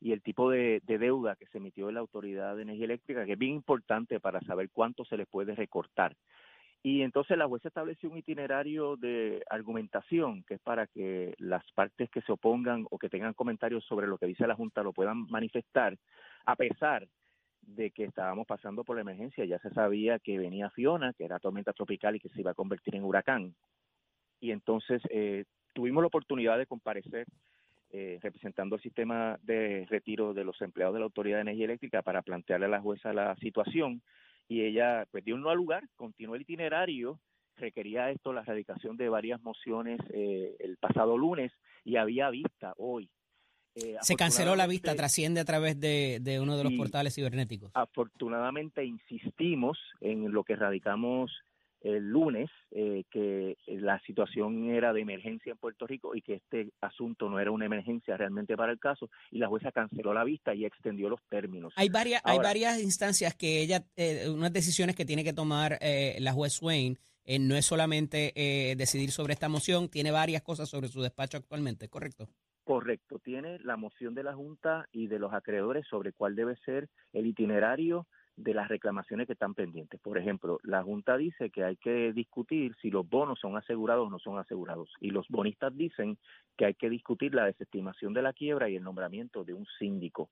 y 0.00 0.12
el 0.12 0.22
tipo 0.22 0.48
de, 0.48 0.80
de 0.84 0.98
deuda 0.98 1.34
que 1.34 1.46
se 1.46 1.58
emitió 1.58 1.88
en 1.88 1.94
la 1.94 2.02
Autoridad 2.02 2.54
de 2.54 2.62
Energía 2.62 2.84
Eléctrica, 2.84 3.24
que 3.24 3.32
es 3.32 3.38
bien 3.38 3.54
importante 3.54 4.20
para 4.20 4.40
saber 4.42 4.70
cuánto 4.72 5.04
se 5.04 5.16
les 5.16 5.26
puede 5.26 5.56
recortar. 5.56 6.14
Y 6.84 7.02
entonces 7.02 7.36
la 7.36 7.48
jueza 7.48 7.66
estableció 7.66 8.10
un 8.10 8.18
itinerario 8.18 8.96
de 8.96 9.42
argumentación, 9.50 10.44
que 10.44 10.54
es 10.54 10.60
para 10.60 10.86
que 10.86 11.34
las 11.38 11.64
partes 11.72 12.08
que 12.10 12.22
se 12.22 12.30
opongan 12.30 12.86
o 12.92 12.98
que 12.98 13.08
tengan 13.08 13.34
comentarios 13.34 13.84
sobre 13.86 14.06
lo 14.06 14.18
que 14.18 14.26
dice 14.26 14.46
la 14.46 14.54
Junta 14.54 14.84
lo 14.84 14.92
puedan 14.92 15.28
manifestar, 15.28 15.98
a 16.46 16.54
pesar 16.54 17.08
de 17.62 17.90
que 17.90 18.04
estábamos 18.04 18.46
pasando 18.46 18.84
por 18.84 18.96
la 18.96 19.02
emergencia. 19.02 19.44
Ya 19.44 19.58
se 19.58 19.70
sabía 19.70 20.18
que 20.18 20.38
venía 20.38 20.70
Fiona, 20.70 21.12
que 21.12 21.24
era 21.24 21.38
tormenta 21.38 21.72
tropical 21.72 22.16
y 22.16 22.20
que 22.20 22.28
se 22.30 22.40
iba 22.40 22.52
a 22.52 22.54
convertir 22.54 22.96
en 22.96 23.04
huracán. 23.04 23.54
Y 24.40 24.50
entonces 24.52 25.02
eh, 25.10 25.44
tuvimos 25.74 26.02
la 26.02 26.08
oportunidad 26.08 26.58
de 26.58 26.66
comparecer 26.66 27.26
eh, 27.92 28.18
representando 28.22 28.76
el 28.76 28.82
sistema 28.82 29.36
de 29.42 29.84
retiro 29.90 30.32
de 30.32 30.44
los 30.44 30.60
empleados 30.62 30.94
de 30.94 31.00
la 31.00 31.06
Autoridad 31.06 31.38
de 31.38 31.42
Energía 31.42 31.64
Eléctrica 31.64 32.02
para 32.02 32.22
plantearle 32.22 32.66
a 32.66 32.70
la 32.70 32.80
jueza 32.80 33.12
la 33.12 33.34
situación 33.36 34.00
y 34.46 34.62
ella 34.62 35.06
pues 35.10 35.24
dio 35.24 35.34
un 35.34 35.42
no 35.42 35.50
al 35.50 35.56
lugar, 35.56 35.84
continuó 35.96 36.34
el 36.34 36.42
itinerario, 36.42 37.20
requería 37.56 38.10
esto 38.10 38.32
la 38.32 38.42
erradicación 38.42 38.96
de 38.96 39.08
varias 39.08 39.40
mociones 39.42 40.00
eh, 40.12 40.56
el 40.60 40.76
pasado 40.76 41.18
lunes 41.18 41.52
y 41.84 41.96
había 41.96 42.30
vista 42.30 42.74
hoy. 42.76 43.10
Eh, 43.74 43.96
Se 44.02 44.16
canceló 44.16 44.56
la 44.56 44.66
vista, 44.66 44.94
trasciende 44.94 45.40
a 45.40 45.44
través 45.44 45.78
de, 45.78 46.18
de 46.20 46.40
uno 46.40 46.56
de 46.56 46.64
los 46.64 46.72
portales 46.74 47.14
cibernéticos. 47.14 47.70
afortunadamente 47.74 48.84
insistimos 48.84 49.78
en 50.00 50.32
lo 50.32 50.42
que 50.44 50.56
radicamos 50.56 51.30
el 51.82 52.10
lunes, 52.10 52.50
eh, 52.72 53.04
que 53.10 53.56
la 53.66 53.98
situación 54.00 54.68
era 54.68 54.92
de 54.92 55.00
emergencia 55.00 55.52
en 55.52 55.56
Puerto 55.56 55.86
Rico 55.86 56.14
y 56.14 56.20
que 56.20 56.34
este 56.34 56.72
asunto 56.82 57.30
no 57.30 57.40
era 57.40 57.50
una 57.50 57.64
emergencia 57.64 58.18
realmente 58.18 58.54
para 58.54 58.70
el 58.72 58.78
caso, 58.78 59.08
y 59.30 59.38
la 59.38 59.48
jueza 59.48 59.72
canceló 59.72 60.12
la 60.12 60.24
vista 60.24 60.54
y 60.54 60.66
extendió 60.66 61.08
los 61.08 61.20
términos. 61.30 61.72
Hay 61.76 61.88
varias, 61.88 62.20
hay 62.24 62.38
varias 62.38 62.82
instancias 62.82 63.34
que 63.34 63.62
ella, 63.62 63.86
eh, 63.96 64.28
unas 64.28 64.52
decisiones 64.52 64.94
que 64.94 65.06
tiene 65.06 65.24
que 65.24 65.32
tomar 65.32 65.78
eh, 65.80 66.16
la 66.20 66.32
juez 66.32 66.52
Swain. 66.52 66.98
no 67.40 67.56
es 67.56 67.64
solamente 67.64 68.32
eh, 68.34 68.74
decidir 68.76 69.10
sobre 69.10 69.32
esta 69.32 69.48
moción, 69.48 69.88
tiene 69.88 70.10
varias 70.10 70.42
cosas 70.42 70.68
sobre 70.68 70.88
su 70.88 71.00
despacho 71.00 71.38
actualmente, 71.38 71.88
¿correcto? 71.88 72.28
Correcto, 72.70 73.18
tiene 73.18 73.58
la 73.64 73.76
moción 73.76 74.14
de 74.14 74.22
la 74.22 74.32
Junta 74.32 74.86
y 74.92 75.08
de 75.08 75.18
los 75.18 75.32
acreedores 75.32 75.84
sobre 75.88 76.12
cuál 76.12 76.36
debe 76.36 76.54
ser 76.64 76.88
el 77.12 77.26
itinerario 77.26 78.06
de 78.36 78.54
las 78.54 78.68
reclamaciones 78.68 79.26
que 79.26 79.32
están 79.32 79.54
pendientes. 79.54 80.00
Por 80.00 80.18
ejemplo, 80.18 80.60
la 80.62 80.84
Junta 80.84 81.16
dice 81.16 81.50
que 81.50 81.64
hay 81.64 81.74
que 81.74 82.12
discutir 82.12 82.76
si 82.80 82.88
los 82.88 83.08
bonos 83.08 83.40
son 83.40 83.56
asegurados 83.56 84.06
o 84.06 84.10
no 84.10 84.20
son 84.20 84.38
asegurados. 84.38 84.88
Y 85.00 85.10
los 85.10 85.26
bonistas 85.26 85.76
dicen 85.76 86.16
que 86.56 86.66
hay 86.66 86.74
que 86.74 86.88
discutir 86.88 87.34
la 87.34 87.46
desestimación 87.46 88.14
de 88.14 88.22
la 88.22 88.32
quiebra 88.32 88.68
y 88.68 88.76
el 88.76 88.84
nombramiento 88.84 89.42
de 89.42 89.54
un 89.54 89.66
síndico. 89.80 90.30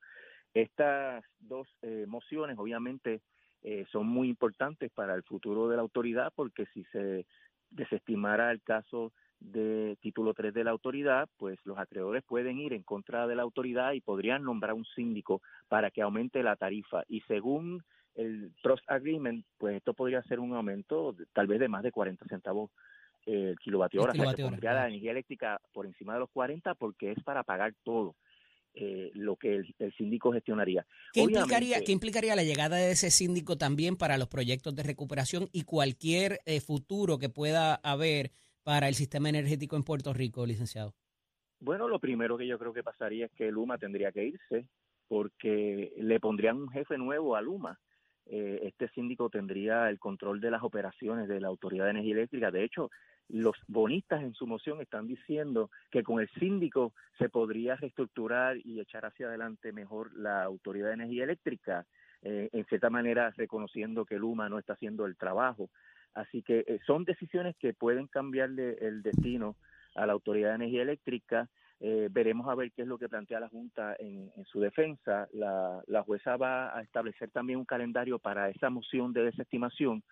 Estas 0.54 1.24
dos 1.40 1.66
eh, 1.82 2.04
mociones, 2.06 2.56
obviamente, 2.56 3.20
eh, 3.62 3.84
son 3.90 4.06
muy 4.06 4.28
importantes 4.28 4.92
para 4.92 5.16
el 5.16 5.24
futuro 5.24 5.68
de 5.68 5.74
la 5.74 5.82
autoridad 5.82 6.32
porque 6.36 6.66
si 6.66 6.84
se 6.92 7.26
desestimara 7.70 8.52
el 8.52 8.62
caso 8.62 9.12
de 9.40 9.96
título 10.00 10.34
3 10.34 10.52
de 10.52 10.64
la 10.64 10.70
autoridad, 10.72 11.28
pues 11.36 11.58
los 11.64 11.78
acreedores 11.78 12.24
pueden 12.24 12.58
ir 12.58 12.72
en 12.72 12.82
contra 12.82 13.26
de 13.26 13.36
la 13.36 13.42
autoridad 13.42 13.92
y 13.92 14.00
podrían 14.00 14.42
nombrar 14.42 14.74
un 14.74 14.84
síndico 14.96 15.42
para 15.68 15.90
que 15.90 16.02
aumente 16.02 16.42
la 16.42 16.56
tarifa. 16.56 17.02
Y 17.08 17.20
según 17.22 17.82
el 18.14 18.52
Trust 18.62 18.82
Agreement, 18.90 19.44
pues 19.58 19.76
esto 19.76 19.94
podría 19.94 20.22
ser 20.24 20.40
un 20.40 20.54
aumento 20.54 21.12
de- 21.12 21.26
tal 21.32 21.46
vez 21.46 21.60
de 21.60 21.68
más 21.68 21.82
de 21.84 21.92
40 21.92 22.26
centavos 22.26 22.70
eh, 23.26 23.50
el 23.50 23.58
kilovatio 23.58 24.02
hora. 24.02 24.12
O 24.12 24.16
sea, 24.16 24.34
que 24.34 24.42
pondría 24.42 24.72
la 24.72 24.88
energía 24.88 25.12
eléctrica 25.12 25.60
por 25.72 25.86
encima 25.86 26.14
de 26.14 26.20
los 26.20 26.30
40 26.30 26.74
porque 26.74 27.12
es 27.12 27.22
para 27.22 27.42
pagar 27.44 27.74
todo 27.84 28.16
eh, 28.74 29.10
lo 29.14 29.36
que 29.36 29.54
el, 29.56 29.74
el 29.78 29.92
síndico 29.94 30.32
gestionaría. 30.32 30.84
¿Qué 31.12 31.20
Obviamente- 31.20 31.40
implicaría, 31.40 31.84
¿Qué 31.84 31.92
implicaría 31.92 32.36
la 32.36 32.42
llegada 32.44 32.76
de 32.76 32.90
ese 32.92 33.10
síndico 33.10 33.56
también 33.56 33.96
para 33.96 34.18
los 34.18 34.28
proyectos 34.28 34.74
de 34.74 34.82
recuperación 34.82 35.48
y 35.52 35.62
cualquier 35.62 36.40
eh, 36.44 36.60
futuro 36.60 37.18
que 37.18 37.28
pueda 37.28 37.74
haber 37.76 38.30
para 38.68 38.86
el 38.86 38.94
sistema 38.94 39.30
energético 39.30 39.76
en 39.76 39.82
Puerto 39.82 40.12
Rico, 40.12 40.44
licenciado? 40.44 40.92
Bueno, 41.58 41.88
lo 41.88 41.98
primero 41.98 42.36
que 42.36 42.46
yo 42.46 42.58
creo 42.58 42.74
que 42.74 42.82
pasaría 42.82 43.24
es 43.24 43.32
que 43.32 43.50
Luma 43.50 43.78
tendría 43.78 44.12
que 44.12 44.26
irse 44.26 44.66
porque 45.08 45.94
le 45.96 46.20
pondrían 46.20 46.58
un 46.58 46.68
jefe 46.68 46.98
nuevo 46.98 47.34
a 47.34 47.40
Luma. 47.40 47.78
Eh, 48.26 48.60
este 48.64 48.90
síndico 48.90 49.30
tendría 49.30 49.88
el 49.88 49.98
control 49.98 50.42
de 50.42 50.50
las 50.50 50.62
operaciones 50.62 51.28
de 51.28 51.40
la 51.40 51.48
Autoridad 51.48 51.86
de 51.86 51.92
Energía 51.92 52.12
Eléctrica. 52.12 52.50
De 52.50 52.62
hecho, 52.62 52.90
los 53.28 53.56
bonistas 53.68 54.22
en 54.22 54.34
su 54.34 54.46
moción 54.46 54.82
están 54.82 55.06
diciendo 55.06 55.70
que 55.90 56.02
con 56.02 56.20
el 56.20 56.28
síndico 56.38 56.92
se 57.16 57.30
podría 57.30 57.76
reestructurar 57.76 58.58
y 58.58 58.80
echar 58.80 59.06
hacia 59.06 59.28
adelante 59.28 59.72
mejor 59.72 60.12
la 60.14 60.44
Autoridad 60.44 60.88
de 60.88 60.94
Energía 60.94 61.24
Eléctrica, 61.24 61.86
eh, 62.20 62.50
en 62.52 62.66
cierta 62.66 62.90
manera 62.90 63.32
reconociendo 63.34 64.04
que 64.04 64.18
Luma 64.18 64.50
no 64.50 64.58
está 64.58 64.74
haciendo 64.74 65.06
el 65.06 65.16
trabajo. 65.16 65.70
Así 66.14 66.42
que 66.42 66.64
eh, 66.66 66.78
son 66.86 67.04
decisiones 67.04 67.56
que 67.56 67.74
pueden 67.74 68.06
cambiarle 68.06 68.76
el 68.80 69.02
destino 69.02 69.56
a 69.94 70.06
la 70.06 70.12
Autoridad 70.12 70.50
de 70.50 70.56
Energía 70.56 70.82
Eléctrica. 70.82 71.48
Eh, 71.80 72.08
veremos 72.10 72.48
a 72.48 72.54
ver 72.54 72.72
qué 72.72 72.82
es 72.82 72.88
lo 72.88 72.98
que 72.98 73.08
plantea 73.08 73.40
la 73.40 73.48
Junta 73.48 73.94
en, 73.98 74.30
su 74.46 74.60
defensa. 74.60 75.28
La, 75.32 75.82
la, 75.86 76.02
jueza 76.02 76.36
va 76.36 76.76
a 76.76 76.82
establecer 76.82 77.30
también 77.30 77.58
un 77.58 77.64
calendario 77.64 78.18
para 78.18 78.48
esa 78.48 78.70
moción 78.70 79.12
de 79.12 79.24
desestimación, 79.24 80.02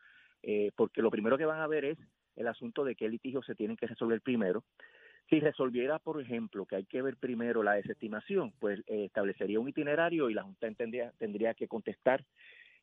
eh, 0.42 0.70
porque 0.76 1.02
lo 1.02 1.11
primero 1.11 1.37
que 1.37 1.44
van 1.44 1.61
a 1.61 1.66
ver 1.66 1.85
es 1.85 1.98
el 2.37 2.46
asunto 2.46 2.85
de 2.85 2.94
qué 2.94 3.09
litigios 3.09 3.44
se 3.46 3.54
tienen 3.54 3.76
que 3.76 3.87
resolver 3.87 4.20
primero. 4.20 4.62
Si 5.28 5.40
resolviera, 5.40 5.98
por 5.98 6.20
ejemplo, 6.20 6.66
que 6.66 6.76
hay 6.76 6.85
que 6.85 7.02
ver 7.02 7.16
primero 7.16 7.64
la 7.64 7.72
desestimación, 7.74 8.52
pues 8.61 8.78
eh, 8.87 9.06
establecería 9.06 9.59
un 9.59 9.68
itinerario 9.68 10.30
y 10.30 10.35
la 10.35 10.44
Junta 10.44 10.70
tendría, 10.70 11.11
tendría 11.18 11.54
que 11.54 11.66
contestar 11.66 12.24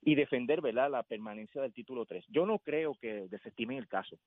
y 0.06 0.16
defender 0.16 0.62
¿verdad? 0.62 0.92
la 0.92 1.04
permanencia 1.04 1.62
del 1.62 1.74
título 1.74 2.06
3. 2.06 2.26
Yo 2.30 2.46
no 2.46 2.60
creo 2.60 2.96
que 2.96 3.28
desestimen 3.30 3.78
el 3.78 3.88
caso 3.88 4.18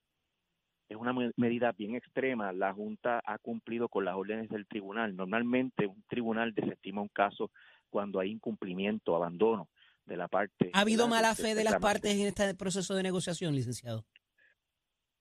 es 0.88 0.96
una 0.96 1.12
medida 1.36 1.72
bien 1.72 1.94
extrema. 1.94 2.52
La 2.52 2.72
Junta 2.72 3.20
ha 3.24 3.38
cumplido 3.38 3.88
con 3.88 4.04
las 4.04 4.14
órdenes 4.14 4.48
del 4.50 4.66
tribunal. 4.66 5.16
Normalmente 5.16 5.86
un 5.86 6.02
tribunal 6.08 6.54
desestima 6.54 7.02
un 7.02 7.08
caso 7.08 7.50
cuando 7.90 8.20
hay 8.20 8.30
incumplimiento, 8.30 9.16
abandono 9.16 9.68
de 10.04 10.16
la 10.16 10.28
parte. 10.28 10.70
¿Ha 10.72 10.80
habido 10.80 11.08
mala 11.08 11.34
fe 11.34 11.54
de 11.54 11.64
las 11.64 11.76
partes 11.76 12.14
en 12.14 12.26
este 12.28 12.54
proceso 12.54 12.94
de 12.94 13.02
negociación, 13.02 13.54
licenciado? 13.54 14.04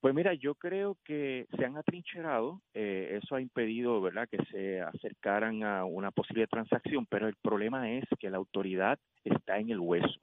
Pues 0.00 0.14
mira, 0.14 0.34
yo 0.34 0.54
creo 0.54 0.98
que 1.04 1.48
se 1.56 1.64
han 1.64 1.76
atrincherado, 1.76 2.62
eh, 2.74 3.18
eso 3.20 3.34
ha 3.34 3.40
impedido, 3.40 4.00
¿verdad?, 4.00 4.28
que 4.30 4.38
se 4.52 4.80
acercaran 4.80 5.64
a 5.64 5.84
una 5.84 6.12
posible 6.12 6.46
transacción, 6.46 7.06
pero 7.06 7.26
el 7.26 7.34
problema 7.42 7.90
es 7.90 8.04
que 8.20 8.30
la 8.30 8.36
autoridad 8.36 9.00
está 9.24 9.58
en 9.58 9.70
el 9.70 9.80
hueso 9.80 10.20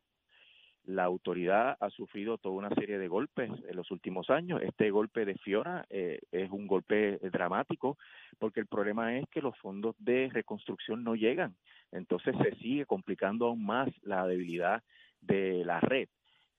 la 0.86 1.04
autoridad 1.06 1.78
ha 1.80 1.89
sufrido 1.89 2.38
toda 2.38 2.56
una 2.56 2.69
serie 2.76 2.98
de 2.98 3.08
golpes 3.08 3.50
en 3.67 3.76
los 3.76 3.89
últimos 3.91 4.30
años. 4.30 4.62
Este 4.62 4.91
golpe 4.91 5.26
de 5.26 5.36
Fiona 5.36 5.86
eh, 5.89 6.19
es 6.32 6.52
un 6.52 6.67
golpe 6.67 7.19
dramático 7.32 7.98
porque 8.39 8.60
el 8.60 8.67
problema 8.67 9.17
es 9.17 9.28
que 9.30 9.41
los 9.41 9.58
fondos 9.60 9.96
de 10.00 10.30
reconstrucción 10.34 11.04
no 11.04 11.15
llegan. 11.15 11.56
Entonces 11.91 12.36
se 12.41 12.56
sigue 12.56 12.86
complicando 12.86 13.48
aún 13.48 13.65
más 13.65 13.89
la 14.04 14.26
debilidad 14.28 14.84
de 15.22 15.63
la 15.65 15.80
red. 15.80 16.10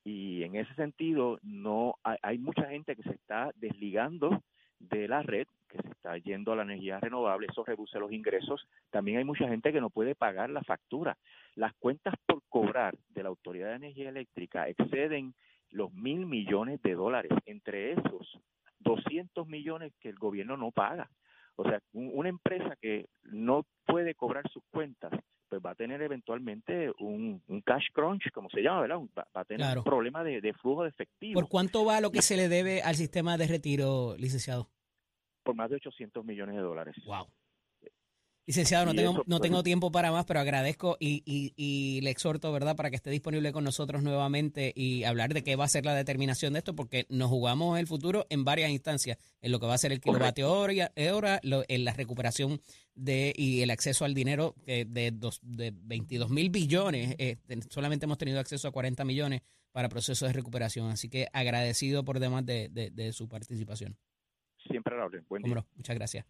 Y 0.04 0.42
en 0.42 0.56
ese 0.56 0.74
sentido, 0.74 1.38
no 1.42 1.96
hay, 2.02 2.18
hay 2.22 2.38
mucha 2.38 2.68
gente 2.68 2.94
que 2.96 3.02
se 3.02 3.12
está 3.12 3.52
desligando 3.56 4.42
de 4.78 5.08
la 5.08 5.22
red 5.22 5.46
que 5.74 5.82
se 5.82 5.88
está 5.88 6.16
yendo 6.18 6.52
a 6.52 6.56
la 6.56 6.62
energía 6.62 7.00
renovable, 7.00 7.48
eso 7.50 7.64
reduce 7.64 7.98
los 7.98 8.12
ingresos. 8.12 8.66
También 8.90 9.18
hay 9.18 9.24
mucha 9.24 9.48
gente 9.48 9.72
que 9.72 9.80
no 9.80 9.90
puede 9.90 10.14
pagar 10.14 10.50
la 10.50 10.62
factura. 10.62 11.16
Las 11.54 11.74
cuentas 11.74 12.14
por 12.26 12.42
cobrar 12.48 12.94
de 13.08 13.22
la 13.22 13.28
Autoridad 13.28 13.70
de 13.70 13.76
Energía 13.76 14.08
Eléctrica 14.08 14.68
exceden 14.68 15.34
los 15.70 15.92
mil 15.92 16.26
millones 16.26 16.80
de 16.82 16.94
dólares, 16.94 17.32
entre 17.46 17.92
esos 17.92 18.38
200 18.80 19.46
millones 19.48 19.92
que 20.00 20.08
el 20.08 20.16
gobierno 20.16 20.56
no 20.56 20.70
paga. 20.70 21.10
O 21.56 21.64
sea, 21.64 21.80
una 21.92 22.28
empresa 22.28 22.76
que 22.80 23.06
no 23.24 23.64
puede 23.86 24.14
cobrar 24.14 24.48
sus 24.50 24.62
cuentas, 24.70 25.12
pues 25.48 25.62
va 25.64 25.70
a 25.70 25.74
tener 25.74 26.02
eventualmente 26.02 26.92
un, 26.98 27.40
cash 27.64 27.86
crunch, 27.92 28.30
como 28.32 28.50
se 28.50 28.60
llama, 28.60 28.82
¿verdad? 28.82 28.98
Va, 29.16 29.26
a 29.34 29.44
tener 29.44 29.78
un 29.78 29.84
problema 29.84 30.24
de, 30.24 30.40
de, 30.40 30.52
flujo 30.54 30.82
de 30.82 30.88
efectivo. 30.88 31.40
¿Por 31.40 31.48
cuánto 31.48 31.84
va 31.84 32.00
lo 32.00 32.10
que 32.10 32.22
se 32.22 32.36
le 32.36 32.48
debe 32.48 32.82
al 32.82 32.96
sistema 32.96 33.36
de 33.36 33.46
retiro, 33.46 34.16
licenciado? 34.18 34.68
Por 35.44 35.54
más 35.54 35.70
de 35.70 35.76
800 35.76 36.24
millones 36.24 36.56
de 36.56 36.62
dólares. 36.62 36.96
Wow. 37.04 37.28
Licenciado, 38.46 38.84
no 38.84 38.94
tengo, 38.94 39.22
no 39.26 39.40
tengo 39.40 39.62
tiempo 39.62 39.90
para 39.90 40.12
más, 40.12 40.26
pero 40.26 40.38
agradezco 40.38 40.98
y, 41.00 41.22
y, 41.24 42.00
le 42.02 42.10
exhorto, 42.10 42.52
¿verdad?, 42.52 42.76
para 42.76 42.90
que 42.90 42.96
esté 42.96 43.08
disponible 43.08 43.52
con 43.52 43.64
nosotros 43.64 44.02
nuevamente 44.02 44.70
y 44.76 45.04
hablar 45.04 45.32
de 45.32 45.42
qué 45.42 45.56
va 45.56 45.64
a 45.64 45.68
ser 45.68 45.86
la 45.86 45.94
determinación 45.94 46.52
de 46.52 46.58
esto, 46.58 46.76
porque 46.76 47.06
nos 47.08 47.30
jugamos 47.30 47.78
el 47.78 47.86
futuro 47.86 48.26
en 48.28 48.44
varias 48.44 48.70
instancias, 48.70 49.16
en 49.40 49.50
lo 49.50 49.60
que 49.60 49.66
va 49.66 49.72
a 49.72 49.78
ser 49.78 49.92
el 49.92 50.00
kilovatio 50.00 50.52
hora, 50.52 50.92
hora 51.14 51.40
en 51.42 51.84
la 51.86 51.94
recuperación 51.94 52.60
de 52.94 53.32
y 53.34 53.62
el 53.62 53.70
acceso 53.70 54.04
al 54.04 54.12
dinero 54.12 54.54
de, 54.66 54.84
de 54.84 55.72
22 55.74 56.28
mil 56.28 56.50
billones. 56.50 57.16
Eh, 57.18 57.38
solamente 57.70 58.04
hemos 58.04 58.18
tenido 58.18 58.40
acceso 58.40 58.68
a 58.68 58.72
40 58.72 59.06
millones 59.06 59.40
para 59.72 59.88
procesos 59.88 60.28
de 60.28 60.34
recuperación, 60.34 60.90
así 60.90 61.08
que 61.08 61.28
agradecido 61.32 62.04
por 62.04 62.20
demás 62.20 62.44
de, 62.44 62.68
de 62.68 63.12
su 63.14 63.26
participación 63.26 63.96
siempre 64.68 64.96
la 64.96 65.08
Buen 65.28 65.42
día. 65.42 65.64
muchas 65.76 65.96
gracias. 65.96 66.26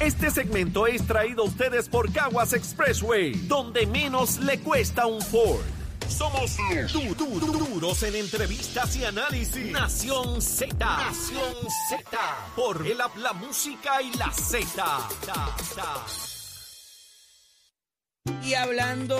Este 0.00 0.30
segmento 0.30 0.86
es 0.86 1.06
traído 1.06 1.42
a 1.42 1.46
ustedes 1.46 1.88
por 1.88 2.12
Caguas 2.12 2.52
Expressway, 2.52 3.32
donde 3.46 3.86
menos 3.86 4.38
le 4.38 4.58
cuesta 4.58 5.06
un 5.06 5.20
Ford. 5.20 5.64
Somos 6.08 6.56
du 6.92 7.14
du 7.14 7.40
duros 7.40 8.02
en 8.02 8.14
entrevistas 8.16 8.96
y 8.96 9.04
análisis. 9.04 9.72
Nación 9.72 10.42
Z. 10.42 10.76
Nación 10.78 11.54
Z. 11.88 12.18
Por 12.56 12.86
el 12.86 12.98
la 12.98 13.32
música 13.32 14.02
y 14.02 14.12
la 14.16 14.30
Z. 14.30 16.33
Y 18.42 18.54
hablando 18.54 19.16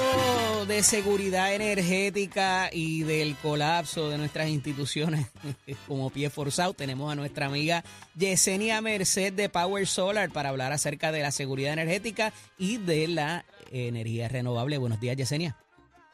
de 0.67 0.83
seguridad 0.83 1.55
energética 1.55 2.71
y 2.73 3.03
del 3.03 3.37
colapso 3.37 4.09
de 4.09 4.17
nuestras 4.17 4.49
instituciones 4.49 5.31
como 5.89 6.09
pie 6.09 6.31
forzado, 6.31 6.73
tenemos 6.73 7.13
a 7.13 7.15
nuestra 7.15 7.47
amiga 7.47 7.83
Yesenia 8.17 8.81
Merced 8.81 9.35
de 9.35 9.51
Power 9.51 9.87
Solar 9.87 10.31
para 10.31 10.49
hablar 10.49 10.73
acerca 10.73 11.13
de 11.13 11.21
la 11.21 11.33
seguridad 11.33 11.75
energética 11.75 12.33
y 12.57 12.79
de 12.79 13.09
la 13.09 13.45
energía 13.71 14.29
renovable. 14.29 14.79
Buenos 14.79 15.01
días, 15.01 15.17
Yesenia. 15.17 15.55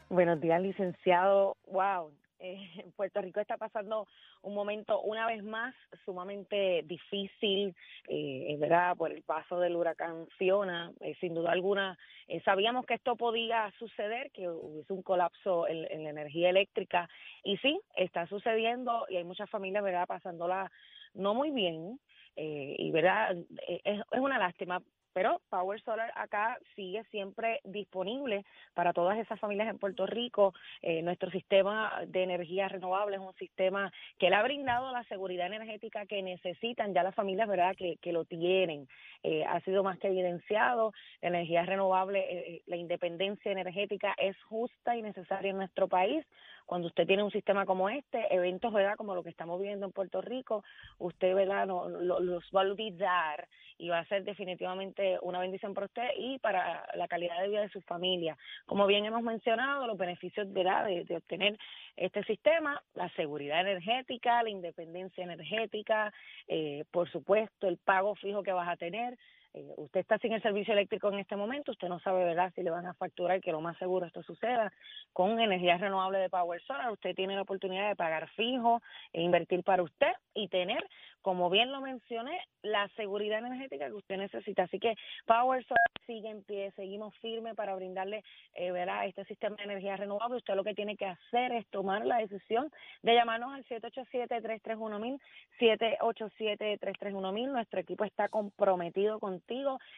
Buenos 0.08 0.40
días, 0.40 0.60
licenciado. 0.60 1.56
Wow, 1.70 2.10
eh, 2.40 2.58
Puerto 2.96 3.20
Rico 3.20 3.40
está 3.40 3.56
pasando 3.56 4.06
un 4.42 4.54
momento 4.54 5.00
una 5.00 5.26
vez 5.26 5.42
más 5.42 5.74
sumamente 6.04 6.82
difícil, 6.84 7.74
eh, 8.08 8.56
¿verdad? 8.58 8.96
Por 8.96 9.12
el 9.12 9.22
paso 9.22 9.60
del 9.60 9.76
huracán 9.76 10.26
Fiona, 10.38 10.92
eh, 11.00 11.14
sin 11.20 11.34
duda 11.34 11.52
alguna. 11.52 11.98
Eh, 12.28 12.40
sabíamos 12.44 12.86
que 12.86 12.94
esto 12.94 13.16
podía 13.16 13.72
suceder, 13.78 14.30
que 14.32 14.48
hubiese 14.48 14.92
un 14.92 15.02
colapso 15.02 15.68
en, 15.68 15.86
en, 15.90 16.04
la 16.04 16.10
energía 16.10 16.50
eléctrica 16.50 17.08
y 17.44 17.56
sí, 17.58 17.80
está 17.94 18.26
sucediendo 18.26 19.06
y 19.08 19.16
hay 19.16 19.24
muchas 19.24 19.50
familias, 19.50 19.84
¿verdad? 19.84 20.06
Pasándola 20.06 20.70
no 21.14 21.34
muy 21.34 21.50
bien. 21.50 21.98
Eh, 22.36 22.76
y 22.78 22.90
verdad 22.92 23.36
es, 23.66 23.80
es 23.84 24.20
una 24.20 24.38
lástima 24.38 24.80
pero 25.12 25.40
Power 25.50 25.80
Solar 25.82 26.12
acá 26.14 26.58
sigue 26.74 27.04
siempre 27.04 27.60
disponible 27.64 28.44
para 28.74 28.92
todas 28.92 29.18
esas 29.18 29.38
familias 29.40 29.68
en 29.68 29.78
Puerto 29.78 30.06
Rico. 30.06 30.54
Eh, 30.82 31.02
nuestro 31.02 31.30
sistema 31.30 31.92
de 32.06 32.22
energía 32.22 32.68
renovable 32.68 33.16
es 33.16 33.22
un 33.22 33.34
sistema 33.34 33.92
que 34.18 34.30
le 34.30 34.36
ha 34.36 34.42
brindado 34.42 34.92
la 34.92 35.04
seguridad 35.04 35.46
energética 35.46 36.06
que 36.06 36.22
necesitan 36.22 36.94
ya 36.94 37.02
las 37.02 37.14
familias, 37.14 37.48
¿verdad?, 37.48 37.74
que, 37.76 37.96
que 37.98 38.12
lo 38.12 38.24
tienen. 38.24 38.88
Eh, 39.22 39.44
ha 39.44 39.60
sido 39.60 39.82
más 39.82 39.98
que 39.98 40.08
evidenciado. 40.08 40.92
La 41.20 41.28
energía 41.28 41.64
renovable, 41.64 42.20
eh, 42.20 42.62
la 42.66 42.76
independencia 42.76 43.52
energética 43.52 44.14
es 44.16 44.36
justa 44.44 44.96
y 44.96 45.02
necesaria 45.02 45.50
en 45.50 45.56
nuestro 45.56 45.88
país. 45.88 46.24
Cuando 46.70 46.86
usted 46.86 47.04
tiene 47.04 47.24
un 47.24 47.32
sistema 47.32 47.66
como 47.66 47.88
este, 47.88 48.32
eventos, 48.32 48.72
¿verdad?, 48.72 48.94
como 48.94 49.16
lo 49.16 49.24
que 49.24 49.30
estamos 49.30 49.60
viendo 49.60 49.86
en 49.86 49.90
Puerto 49.90 50.20
Rico, 50.20 50.62
usted, 50.98 51.34
¿verdad?, 51.34 51.66
no, 51.66 51.88
los 51.88 52.44
va 52.54 52.60
a 52.60 52.64
olvidar 52.64 53.48
y 53.76 53.88
va 53.88 53.98
a 53.98 54.04
ser 54.04 54.22
definitivamente 54.22 55.18
una 55.22 55.40
bendición 55.40 55.74
para 55.74 55.86
usted 55.86 56.10
y 56.16 56.38
para 56.38 56.86
la 56.94 57.08
calidad 57.08 57.40
de 57.40 57.48
vida 57.48 57.62
de 57.62 57.70
su 57.70 57.80
familia. 57.80 58.38
Como 58.66 58.86
bien 58.86 59.04
hemos 59.04 59.24
mencionado, 59.24 59.88
los 59.88 59.98
beneficios 59.98 60.46
de, 60.54 61.04
de 61.08 61.16
obtener 61.16 61.58
este 61.96 62.22
sistema, 62.22 62.80
la 62.94 63.08
seguridad 63.16 63.62
energética, 63.62 64.40
la 64.44 64.50
independencia 64.50 65.24
energética, 65.24 66.12
eh, 66.46 66.84
por 66.92 67.10
supuesto, 67.10 67.66
el 67.66 67.78
pago 67.78 68.14
fijo 68.14 68.44
que 68.44 68.52
vas 68.52 68.68
a 68.68 68.76
tener, 68.76 69.18
eh, 69.54 69.74
usted 69.76 70.00
está 70.00 70.18
sin 70.18 70.32
el 70.32 70.42
servicio 70.42 70.72
eléctrico 70.72 71.08
en 71.08 71.18
este 71.18 71.36
momento, 71.36 71.72
usted 71.72 71.88
no 71.88 71.98
sabe, 72.00 72.24
¿verdad?, 72.24 72.52
si 72.54 72.62
le 72.62 72.70
van 72.70 72.86
a 72.86 72.94
facturar, 72.94 73.40
que 73.40 73.52
lo 73.52 73.60
más 73.60 73.76
seguro 73.78 74.06
esto 74.06 74.22
suceda. 74.22 74.72
Con 75.12 75.40
energía 75.40 75.76
renovable 75.76 76.18
de 76.18 76.30
Power 76.30 76.62
Solar, 76.62 76.90
usted 76.90 77.14
tiene 77.14 77.34
la 77.34 77.42
oportunidad 77.42 77.88
de 77.88 77.96
pagar 77.96 78.28
fijo 78.30 78.80
e 79.12 79.22
invertir 79.22 79.64
para 79.64 79.82
usted 79.82 80.12
y 80.34 80.48
tener, 80.48 80.88
como 81.22 81.50
bien 81.50 81.72
lo 81.72 81.80
mencioné, 81.80 82.40
la 82.62 82.88
seguridad 82.96 83.40
energética 83.40 83.86
que 83.86 83.94
usted 83.94 84.16
necesita. 84.16 84.62
Así 84.64 84.78
que 84.78 84.94
Power 85.26 85.62
Solar 85.64 85.78
sigue 86.06 86.30
en 86.30 86.42
pie, 86.42 86.72
seguimos 86.76 87.14
firmes 87.18 87.54
para 87.54 87.74
brindarle, 87.74 88.24
eh, 88.54 88.70
¿verdad?, 88.72 89.06
este 89.06 89.24
sistema 89.26 89.56
de 89.56 89.64
energía 89.64 89.96
renovable. 89.96 90.36
Usted 90.36 90.54
lo 90.54 90.64
que 90.64 90.74
tiene 90.74 90.96
que 90.96 91.06
hacer 91.06 91.52
es 91.52 91.66
tomar 91.68 92.06
la 92.06 92.18
decisión 92.18 92.70
de 93.02 93.14
llamarnos 93.14 93.52
al 93.52 93.64
787-331-1000, 93.64 95.20
787-331-1000. 95.58 97.52
Nuestro 97.52 97.80
equipo 97.80 98.04
está 98.04 98.28
comprometido 98.28 99.18
con 99.18 99.42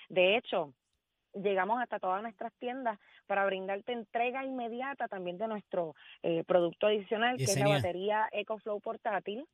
de 0.09 0.37
hecho, 0.37 0.73
llegamos 1.35 1.81
hasta 1.81 1.99
todas 1.99 2.23
nuestras 2.23 2.53
tiendas 2.55 2.99
para 3.27 3.45
brindarte 3.45 3.92
entrega 3.92 4.45
inmediata 4.45 5.09
también 5.09 5.38
de 5.38 5.49
nuestro 5.49 5.95
eh, 6.23 6.45
producto 6.45 6.87
adicional, 6.87 7.37
que 7.37 7.45
es 7.45 7.59
la 7.59 7.68
batería 7.68 8.29
EcoFlow 8.33 8.81
portátil. 8.81 9.47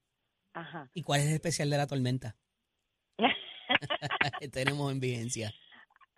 Ajá. 0.59 0.91
¿Y 0.93 1.03
cuál 1.03 1.21
es 1.21 1.29
el 1.29 1.35
especial 1.35 1.71
de 1.71 1.77
la 1.77 1.87
tormenta? 1.87 2.37
Tenemos 4.53 4.91
en 4.91 4.99
vigencia. 4.99 5.55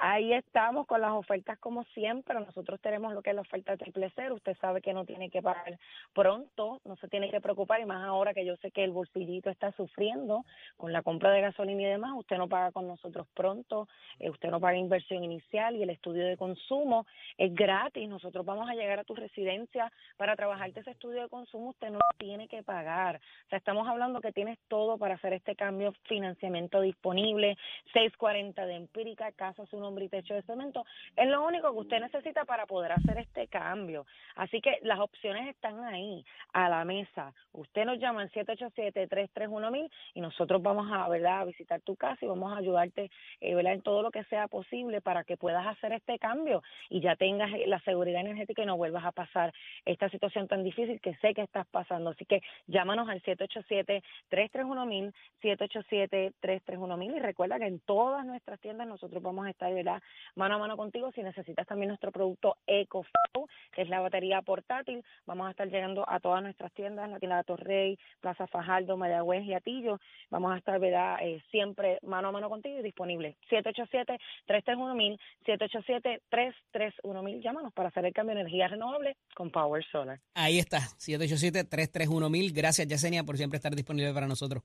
Ahí 0.03 0.33
estamos 0.33 0.87
con 0.87 1.03
las 1.03 1.13
ofertas 1.13 1.59
como 1.59 1.85
siempre. 1.93 2.35
Nosotros 2.35 2.81
tenemos 2.81 3.13
lo 3.13 3.21
que 3.21 3.31
es 3.31 3.37
la 3.37 3.43
oferta 3.43 3.77
triple 3.77 4.11
cero. 4.17 4.37
Usted 4.37 4.57
sabe 4.57 4.81
que 4.81 4.95
no 4.95 5.05
tiene 5.05 5.29
que 5.29 5.43
pagar 5.43 5.79
pronto, 6.15 6.81
no 6.87 6.97
se 6.97 7.09
tiene 7.09 7.31
que 7.31 7.43
preocupar 7.43 7.83
y 7.83 7.85
más 7.85 8.03
ahora 8.07 8.33
que 8.33 8.47
yo 8.47 8.57
sé 8.57 8.71
que 8.71 8.83
el 8.83 8.93
bolsillito 8.93 9.51
está 9.51 9.73
sufriendo 9.73 10.47
con 10.79 10.95
la 10.95 11.03
compra 11.03 11.31
de 11.33 11.43
gasolina 11.43 11.83
y 11.83 11.85
demás. 11.85 12.13
Usted 12.17 12.39
no 12.39 12.49
paga 12.49 12.73
con 12.73 12.89
nosotros 12.89 13.27
pronto, 13.35 13.89
eh, 14.19 14.31
usted 14.31 14.49
no 14.49 14.59
paga 14.59 14.79
inversión 14.79 15.23
inicial 15.23 15.77
y 15.77 15.83
el 15.83 15.91
estudio 15.91 16.25
de 16.25 16.39
consumo 16.39 17.05
es 17.37 17.55
gratis. 17.55 18.09
Nosotros 18.09 18.47
vamos 18.47 18.71
a 18.71 18.75
llegar 18.75 19.01
a 19.01 19.05
tu 19.05 19.15
residencia 19.15 19.93
para 20.17 20.35
trabajarte 20.35 20.81
ese 20.81 20.93
estudio 20.93 21.21
de 21.21 21.29
consumo. 21.29 21.71
Usted 21.71 21.91
no 21.91 21.99
tiene 22.17 22.49
que 22.49 22.63
pagar. 22.63 23.17
O 23.17 23.49
sea, 23.51 23.59
estamos 23.59 23.87
hablando 23.87 24.23
que 24.23 24.33
tienes 24.33 24.59
todo 24.69 24.97
para 24.97 25.17
hacer 25.17 25.35
este 25.35 25.55
cambio, 25.57 25.93
financiamiento 26.05 26.81
disponible, 26.81 27.59
640 27.93 28.65
de 28.65 28.77
empírica, 28.77 29.31
casa 29.33 29.67
su 29.67 29.79
nombre 29.91 30.05
y 30.05 30.09
techo 30.09 30.35
de 30.35 30.43
cemento. 30.43 30.85
Es 31.17 31.29
lo 31.29 31.45
único 31.45 31.73
que 31.73 31.79
usted 31.79 32.01
necesita 32.01 32.45
para 32.45 32.67
poder 32.67 32.93
hacer 32.93 33.19
este 33.19 33.49
cambio. 33.49 34.07
Así 34.37 34.61
que 34.61 34.79
las 34.83 35.01
opciones 35.01 35.49
están 35.49 35.83
ahí, 35.85 36.25
a 36.53 36.69
la 36.69 36.85
mesa. 36.85 37.35
Usted 37.53 37.85
nos 37.85 37.99
llama 37.99 38.23
al 38.23 38.31
787-331-1000 38.31 39.91
y 40.15 40.21
nosotros 40.21 40.63
vamos 40.63 40.87
a, 40.93 41.09
¿verdad? 41.09 41.41
a 41.41 41.45
visitar 41.45 41.81
tu 41.81 41.97
casa 41.97 42.25
y 42.25 42.29
vamos 42.29 42.53
a 42.53 42.59
ayudarte 42.59 43.11
eh, 43.41 43.61
en 43.61 43.83
todo 43.83 44.03
lo 44.03 44.13
que 44.13 44.23
sea 44.25 44.47
posible 44.47 45.01
para 45.01 45.25
que 45.25 45.37
puedas 45.37 45.67
hacer 45.67 45.93
este 45.93 46.21
cambio 46.21 46.63
y 46.89 47.01
ya 47.01 47.17
tengas 47.17 47.51
la 47.67 47.81
seguridad 47.81 48.21
energética 48.21 48.63
y 48.63 48.67
no 48.67 48.77
vuelvas 48.77 49.05
a 49.05 49.11
pasar 49.13 49.53
esta 49.85 50.09
situación 50.09 50.47
tan 50.47 50.63
difícil 50.63 51.01
que 51.01 51.17
sé 51.17 51.35
que 51.35 51.43
estás 51.43 51.67
pasando. 51.67 52.11
Así 52.11 52.25
que 52.27 52.43
llámanos 52.69 53.09
al 53.09 53.21
787-331-1000, 53.23 55.13
787-331-1000 55.43 57.17
y 57.17 57.19
recuerda 57.19 57.59
que 57.59 57.67
en 57.67 57.81
todas 57.81 58.25
nuestras 58.25 58.61
tiendas 58.61 58.87
nosotros 58.87 59.21
vamos 59.21 59.47
a 59.47 59.51
estar 59.51 59.73
¿verdad? 59.85 60.03
mano 60.35 60.55
a 60.57 60.59
mano 60.59 60.77
contigo. 60.77 61.11
Si 61.13 61.23
necesitas 61.23 61.67
también 61.67 61.89
nuestro 61.89 62.13
producto 62.13 62.57
EcoFlow, 62.67 63.47
que 63.73 63.83
es 63.83 63.89
la 63.89 64.01
batería 64.01 64.43
portátil, 64.43 65.05
vamos 65.27 65.49
a 65.49 65.51
estar 65.51 65.69
llegando 65.69 66.05
a 66.09 66.21
todas 66.21 66.43
nuestras 66.43 66.73
tiendas, 66.73 67.11
la 67.11 67.19
tienda 67.19 67.39
de 67.39 67.45
Torrey, 67.45 67.99
Plaza 68.21 68.47
Fajardo, 68.47 68.97
Mayagüez 68.97 69.45
y 69.45 69.55
Atillo. 69.55 70.01
Vamos 70.31 70.53
a 70.53 70.59
estar 70.59 70.79
¿verdad? 70.79 71.19
Eh, 71.23 71.43
siempre 71.51 71.99
mano 72.03 72.29
a 72.29 72.33
mano 72.33 72.49
contigo 72.49 72.79
y 72.79 72.83
disponible. 72.83 73.37
787-331-1000, 73.51 75.19
787-331-1000. 75.47 77.43
Llámanos 77.43 77.73
para 77.73 77.89
hacer 77.89 78.05
el 78.05 78.13
cambio 78.13 78.35
de 78.35 78.43
energía 78.43 78.69
renovable 78.69 79.17
con 79.35 79.51
Power 79.51 79.85
Solar. 79.91 80.21
Ahí 80.35 80.59
está, 80.59 80.79
787-331-1000. 80.99 82.53
Gracias, 82.55 82.89
Yesenia, 82.89 83.25
por 83.25 83.37
siempre 83.37 83.57
estar 83.57 83.75
disponible 83.75 84.13
para 84.13 84.27
nosotros. 84.27 84.63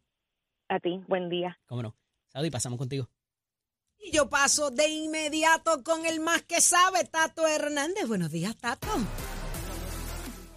A 0.67 0.79
ti, 0.79 1.01
buen 1.07 1.29
día. 1.29 1.57
Cómo 1.67 1.83
no. 1.83 1.95
Saudi, 2.27 2.49
pasamos 2.49 2.79
contigo. 2.79 3.07
Y 3.99 4.11
yo 4.11 4.29
paso 4.29 4.71
de 4.71 4.87
inmediato 4.87 5.83
con 5.83 6.05
el 6.05 6.19
más 6.19 6.43
que 6.43 6.61
sabe, 6.61 7.05
Tato 7.05 7.47
Hernández. 7.47 8.07
Buenos 8.07 8.31
días, 8.31 8.55
Tato. 8.55 8.87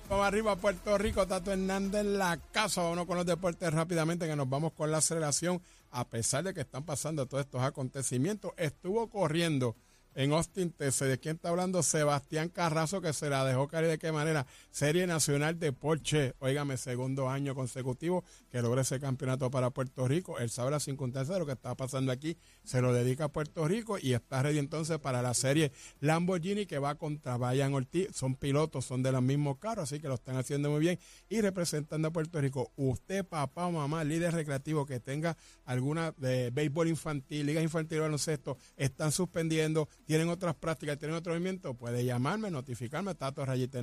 Vamos 0.09 0.27
arriba 0.27 0.53
a 0.53 0.57
Puerto 0.57 0.97
Rico, 0.97 1.27
Tato 1.27 1.53
Hernández 1.53 2.05
la 2.05 2.39
casa. 2.53 2.83
Vamos 2.83 3.07
con 3.07 3.17
los 3.17 3.27
deportes 3.27 3.73
rápidamente, 3.73 4.27
que 4.27 4.37
nos 4.37 4.49
vamos 4.49 4.73
con 4.73 4.91
la 4.91 4.99
aceleración. 4.99 5.61
A 5.91 6.09
pesar 6.09 6.45
de 6.45 6.55
que 6.55 6.61
están 6.61 6.85
pasando 6.85 7.27
todos 7.27 7.45
estos 7.45 7.63
acontecimientos, 7.63 8.53
estuvo 8.57 9.09
corriendo 9.09 9.77
en 10.19 10.33
Austin, 10.33 10.73
Texas. 10.73 11.09
¿De 11.09 11.19
quién 11.19 11.37
está 11.37 11.51
hablando? 11.51 11.81
Sebastián 11.81 12.49
Carrazo, 12.49 13.01
que 13.01 13.13
se 13.13 13.31
la 13.31 13.45
dejó 13.45 13.69
caer 13.69 13.87
de 13.87 13.99
qué 13.99 14.11
manera. 14.11 14.49
Serie 14.73 15.07
Nacional 15.07 15.61
de 15.61 15.73
Porsche, 15.73 16.35
óigame, 16.41 16.77
segundo 16.77 17.29
año 17.29 17.55
consecutivo 17.55 18.25
que 18.51 18.61
logra 18.61 18.83
ese 18.83 18.99
campeonato 18.99 19.49
para 19.49 19.71
Puerto 19.71 20.09
Rico. 20.09 20.41
Él 20.41 20.51
sabe 20.51 20.73
las 20.73 20.83
circunstancias 20.83 21.35
de 21.35 21.39
lo 21.39 21.47
que 21.47 21.53
está 21.53 21.77
pasando 21.77 22.11
aquí, 22.11 22.37
se 22.65 22.81
lo 22.81 22.93
dedica 22.93 23.27
a 23.27 23.29
Puerto 23.29 23.69
Rico 23.69 23.97
y 23.97 24.13
está 24.13 24.43
ready 24.43 24.59
entonces 24.59 24.99
para 24.99 25.23
la 25.23 25.35
serie 25.35 25.71
Lamborghini 26.01 26.67
que 26.67 26.81
va 26.81 26.97
contra 26.97 27.37
Brian 27.37 27.73
Ortiz. 27.75 28.09
Son 28.13 28.35
pilotos, 28.35 28.87
son 28.87 29.05
de 29.05 29.13
los 29.13 29.23
mismos 29.23 29.59
carros, 29.59 29.85
así 29.85 30.01
que 30.01 30.09
lo 30.09 30.15
están 30.15 30.37
haciendo 30.37 30.69
muy 30.69 30.81
bien 30.81 30.99
y 31.29 31.41
representando 31.43 32.09
a 32.09 32.11
Puerto 32.11 32.41
Rico. 32.41 32.73
Usted, 32.75 33.25
papá 33.25 33.67
o 33.67 33.71
mamá, 33.71 34.03
líder 34.03 34.35
recreativo 34.35 34.85
que 34.85 34.99
tenga 34.99 35.37
alguna 35.65 36.13
de 36.17 36.51
béisbol 36.51 36.89
infantil, 36.89 37.47
liga 37.47 37.63
infantil 37.63 38.01
baloncesto, 38.01 38.59
están 38.77 39.13
suspendiendo 39.13 39.89
tienen 40.09 40.29
otras 40.31 40.55
prácticas, 40.55 40.99
tienen 40.99 41.19
otro 41.19 41.35
movimiento, 41.35 41.75
puede 41.75 42.03
llamarme, 42.03 42.51
notificarme, 42.51 43.15
tato 43.15 43.45
rayita 43.45 43.79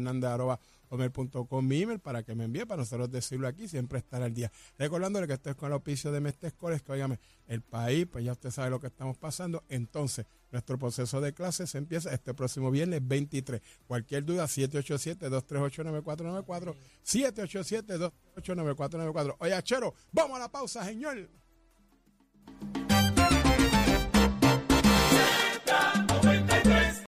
mi 1.61 1.83
email 1.83 1.99
para 1.99 2.23
que 2.23 2.33
me 2.33 2.45
envíe 2.45 2.65
para 2.65 2.81
nosotros 2.81 3.11
decirlo 3.11 3.47
aquí, 3.47 3.67
siempre 3.67 3.99
estar 3.99 4.23
al 4.23 4.33
día. 4.33 4.51
Recordándole 4.79 5.27
que 5.27 5.33
estoy 5.33 5.53
con 5.53 5.67
el 5.67 5.73
auspicio 5.73 6.11
de 6.11 6.21
Mestes 6.21 6.53
Cores, 6.53 6.81
que 6.81 6.93
oígame, 6.93 7.19
el 7.45 7.61
país, 7.61 8.07
pues 8.11 8.25
ya 8.25 8.31
usted 8.31 8.49
sabe 8.49 8.71
lo 8.71 8.79
que 8.79 8.87
estamos 8.87 9.17
pasando. 9.17 9.63
Entonces, 9.69 10.25
nuestro 10.51 10.79
proceso 10.79 11.21
de 11.21 11.31
clases 11.31 11.75
empieza 11.75 12.11
este 12.11 12.33
próximo 12.33 12.71
viernes 12.71 13.07
23. 13.07 13.61
Cualquier 13.85 14.25
duda, 14.25 14.45
787-238-9494, 14.45 16.75
787-238-9494. 17.05 19.35
Oye, 19.37 19.61
Chero, 19.61 19.93
vamos 20.11 20.37
a 20.37 20.39
la 20.39 20.51
pausa, 20.51 20.83
señor. 20.83 21.29